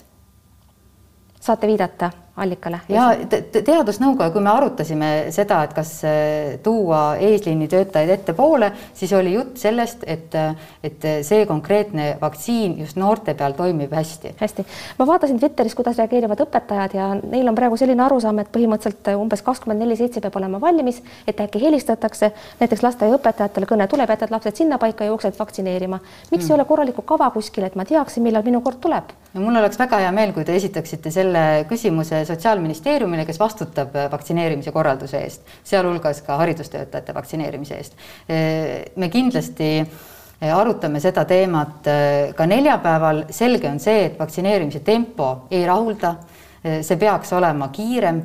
saate 1.40 1.68
viidata? 1.68 2.12
Allikale? 2.36 2.80
ja 2.90 3.10
teadusnõukoja, 3.52 4.32
kui 4.32 4.44
me 4.44 4.52
arutasime 4.54 5.10
seda, 5.36 5.62
et 5.66 5.74
kas 5.76 5.94
äh, 6.08 6.58
tuua 6.64 7.18
eesliini 7.20 7.68
töötajaid 7.72 8.14
ettepoole, 8.16 8.72
siis 8.98 9.12
oli 9.18 9.34
jutt 9.36 9.60
sellest, 9.62 10.06
et, 10.08 10.36
et 10.84 11.08
see 11.28 11.46
konkreetne 11.50 12.16
vaktsiin 12.22 12.78
just 12.80 13.00
noorte 13.00 13.36
peal 13.38 13.56
toimib 13.58 13.92
hästi. 13.96 14.36
hästi, 14.40 14.66
ma 15.00 15.08
vaatasin 15.08 15.40
Twitteris, 15.40 15.76
kuidas 15.76 16.00
reageerivad 16.00 16.46
õpetajad 16.46 16.96
ja 16.96 17.10
neil 17.20 17.52
on 17.52 17.58
praegu 17.58 17.80
selline 17.80 18.06
arusaam, 18.06 18.40
et 18.40 18.52
põhimõtteliselt 18.54 19.12
umbes 19.18 19.44
kakskümmend 19.46 19.84
neli 19.84 20.00
seitse 20.00 20.24
peab 20.24 20.40
olema 20.40 20.62
valmis, 20.62 21.02
et 21.28 21.44
äkki 21.44 21.62
helistatakse 21.64 22.32
näiteks 22.62 22.86
lasteaiaõpetajatele, 22.88 23.70
kõne 23.70 23.88
tuleb, 23.92 24.16
jätad 24.16 24.32
lapsed 24.32 24.64
sinnapaika, 24.64 25.10
jooksed 25.10 25.38
vaktsineerima. 25.40 26.00
miks 26.32 26.46
mm. 26.46 26.50
ei 26.50 26.56
ole 26.56 26.66
korralikku 26.66 27.02
kava 27.02 27.30
kuskil, 27.36 27.68
et 27.68 27.76
ma 27.76 27.86
teaksin, 27.86 28.24
millal 28.24 28.46
minu 28.48 28.62
kord 28.62 28.80
tuleb? 28.82 29.12
no 29.34 29.44
mul 29.46 29.62
oleks 29.62 29.80
väga 29.80 30.02
hea 30.04 30.12
meel, 30.16 30.34
kui 30.36 30.46
te 30.48 30.56
esitaksite 30.56 31.12
selle 31.12 31.66
küsimuse 31.70 32.21
Sotsiaalministeeriumile, 32.26 33.26
kes 33.26 33.40
vastutab 33.40 33.96
äh, 33.96 34.08
vaktsineerimise 34.12 34.72
korralduse 34.72 35.22
eest, 35.26 35.48
sealhulgas 35.68 36.22
ka 36.26 36.38
haridustöötajate 36.42 37.16
vaktsineerimise 37.16 37.78
eest. 37.78 37.98
Äh, 38.30 38.92
me 38.96 39.10
kindlasti 39.14 39.72
äh, 39.82 40.54
arutame 40.56 41.02
seda 41.04 41.26
teemat 41.30 41.90
ka 42.36 42.48
neljapäeval, 42.50 43.26
selge 43.34 43.70
on 43.70 43.82
see, 43.82 44.06
et 44.10 44.20
vaktsineerimise 44.20 44.84
tempo 44.86 45.34
ei 45.52 45.66
rahulda, 45.68 46.16
see 46.62 46.94
peaks 47.02 47.32
olema 47.34 47.72
kiirem 47.74 48.20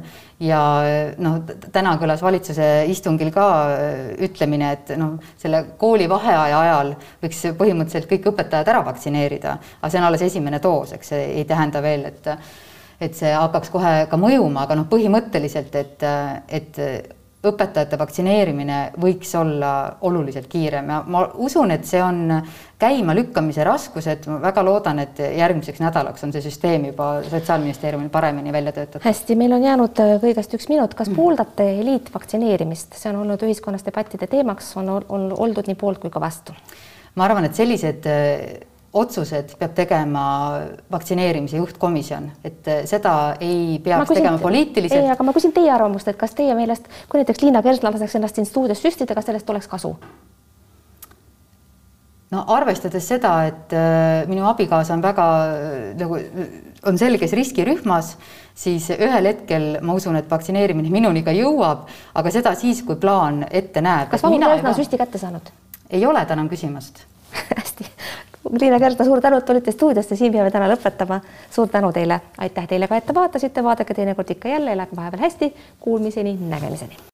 ja 0.44 0.58
noh, 1.24 1.38
täna 1.72 1.94
kõlas 1.96 2.20
valitsuse 2.20 2.66
istungil 2.92 3.30
ka 3.32 3.46
ütlemine, 4.26 4.74
et 4.76 4.92
noh, 5.00 5.14
selle 5.40 5.62
koolivaheaja 5.80 6.58
ajal 6.60 6.92
võiks 7.22 7.40
põhimõtteliselt 7.56 8.10
kõik 8.10 8.28
õpetajad 8.34 8.68
ära 8.74 8.84
vaktsineerida, 8.84 9.56
aga 9.80 9.92
see 9.92 10.02
on 10.02 10.08
alles 10.10 10.26
esimene 10.28 10.60
doos, 10.60 10.92
eks 10.92 11.14
see 11.14 11.24
ei 11.38 11.46
tähenda 11.48 11.80
veel, 11.84 12.04
et 12.12 12.28
et 13.00 13.14
see 13.14 13.32
hakkaks 13.34 13.70
kohe 13.74 13.94
ka 14.10 14.18
mõjuma, 14.20 14.64
aga 14.64 14.78
noh, 14.78 14.88
põhimõtteliselt, 14.90 15.74
et, 15.76 16.04
et 16.48 16.80
õpetajate 17.50 17.98
vaktsineerimine 18.00 18.78
võiks 19.00 19.30
olla 19.38 19.70
oluliselt 20.06 20.48
kiirem 20.50 20.90
ja 20.90 21.00
ma 21.12 21.22
usun, 21.42 21.72
et 21.74 21.86
see 21.88 22.00
on 22.02 22.32
käimalükkamise 22.80 23.64
raskused, 23.66 24.26
ma 24.30 24.38
väga 24.42 24.64
loodan, 24.66 25.00
et 25.04 25.20
järgmiseks 25.20 25.80
nädalaks 25.82 26.26
on 26.26 26.34
see 26.34 26.44
süsteem 26.44 26.88
juba 26.90 27.10
Sotsiaalministeeriumil 27.26 28.10
paremini 28.12 28.52
välja 28.52 28.72
töötatud. 28.76 29.04
hästi, 29.06 29.38
meil 29.38 29.56
on 29.56 29.64
jäänud 29.64 30.02
äh, 30.02 30.14
kõigest 30.22 30.56
üks 30.58 30.68
minut, 30.72 30.94
kas 30.94 31.10
mm. 31.10 31.18
pooldate 31.18 31.68
eliitvaktsineerimist, 31.80 32.98
see 32.98 33.12
on 33.12 33.22
olnud 33.24 33.42
ühiskonnas 33.46 33.86
debattide 33.86 34.28
teemaks, 34.30 34.72
on, 34.80 34.92
on 35.08 35.28
oldud 35.36 35.68
nii 35.70 35.78
poolt 35.80 36.02
kui 36.02 36.12
ka 36.12 36.22
vastu? 36.22 36.56
ma 37.16 37.28
arvan, 37.28 37.48
et 37.48 37.56
sellised 37.56 38.08
äh, 38.10 38.40
otsused 38.96 39.56
peab 39.60 39.74
tegema 39.76 40.26
vaktsineerimise 40.92 41.60
juhtkomisjon, 41.60 42.30
et 42.46 42.70
seda 42.88 43.16
ei 43.40 43.80
peaks 43.84 44.08
küsin, 44.08 44.22
tegema 44.22 44.40
poliitiliselt. 44.42 45.00
ei, 45.02 45.10
aga 45.12 45.26
ma 45.26 45.34
küsin 45.36 45.52
teie 45.56 45.72
arvamust, 45.72 46.08
et 46.08 46.20
kas 46.20 46.36
teie 46.36 46.54
meelest, 46.58 46.88
kui 47.10 47.20
näiteks 47.20 47.44
Liina 47.44 47.62
Kersna 47.66 47.92
laseks 47.92 48.16
ennast 48.18 48.40
siin 48.40 48.48
stuudios 48.48 48.80
süstida, 48.82 49.16
kas 49.16 49.28
sellest 49.28 49.52
oleks 49.52 49.68
kasu? 49.70 49.96
no 52.30 52.42
arvestades 52.56 53.06
seda, 53.06 53.34
et 53.46 53.74
äh, 53.76 54.24
minu 54.30 54.46
abikaasa 54.50 54.96
on 54.96 55.04
väga 55.04 55.26
äh, 55.46 55.76
nagu 56.00 56.18
on 56.86 56.98
selges 56.98 57.34
riskirühmas, 57.36 58.14
siis 58.56 58.88
ühel 58.94 59.30
hetkel 59.30 59.68
ma 59.86 59.96
usun, 59.98 60.18
et 60.18 60.30
vaktsineerimine 60.30 60.90
minuni 60.92 61.22
ka 61.26 61.34
jõuab, 61.36 61.86
aga 62.18 62.32
seda 62.34 62.54
siis, 62.58 62.82
kui 62.86 62.98
plaan 63.00 63.44
ette 63.50 63.82
näeb. 63.84 64.10
kas 64.12 64.24
Vahur 64.26 64.42
Kersna 64.42 64.72
on 64.72 64.78
süsti 64.80 65.00
kätte 65.00 65.22
saanud? 65.22 65.52
ei 65.90 66.06
ole, 66.06 66.24
tänan 66.26 66.50
küsimast 66.50 67.04
hästi. 67.58 67.86
Liina 68.60 68.78
Kersna, 68.78 69.04
suur 69.04 69.20
tänu, 69.20 69.36
et 69.36 69.44
tulite 69.44 69.72
stuudiosse, 69.72 70.16
siin 70.16 70.32
peame 70.32 70.50
täna 70.50 70.68
lõpetama. 70.70 71.20
suur 71.50 71.68
tänu 71.68 71.92
teile, 71.92 72.20
aitäh 72.38 72.68
teile 72.68 72.88
ka, 72.88 72.96
et 72.96 73.06
te 73.06 73.14
vaatasite, 73.14 73.64
vaadake 73.64 73.94
teinekord 73.94 74.30
ikka 74.30 74.48
jälle, 74.48 74.72
elage 74.72 74.96
vahepeal 74.96 75.22
hästi. 75.22 75.54
Kuulmiseni, 75.80 76.38
nägemiseni. 76.48 76.96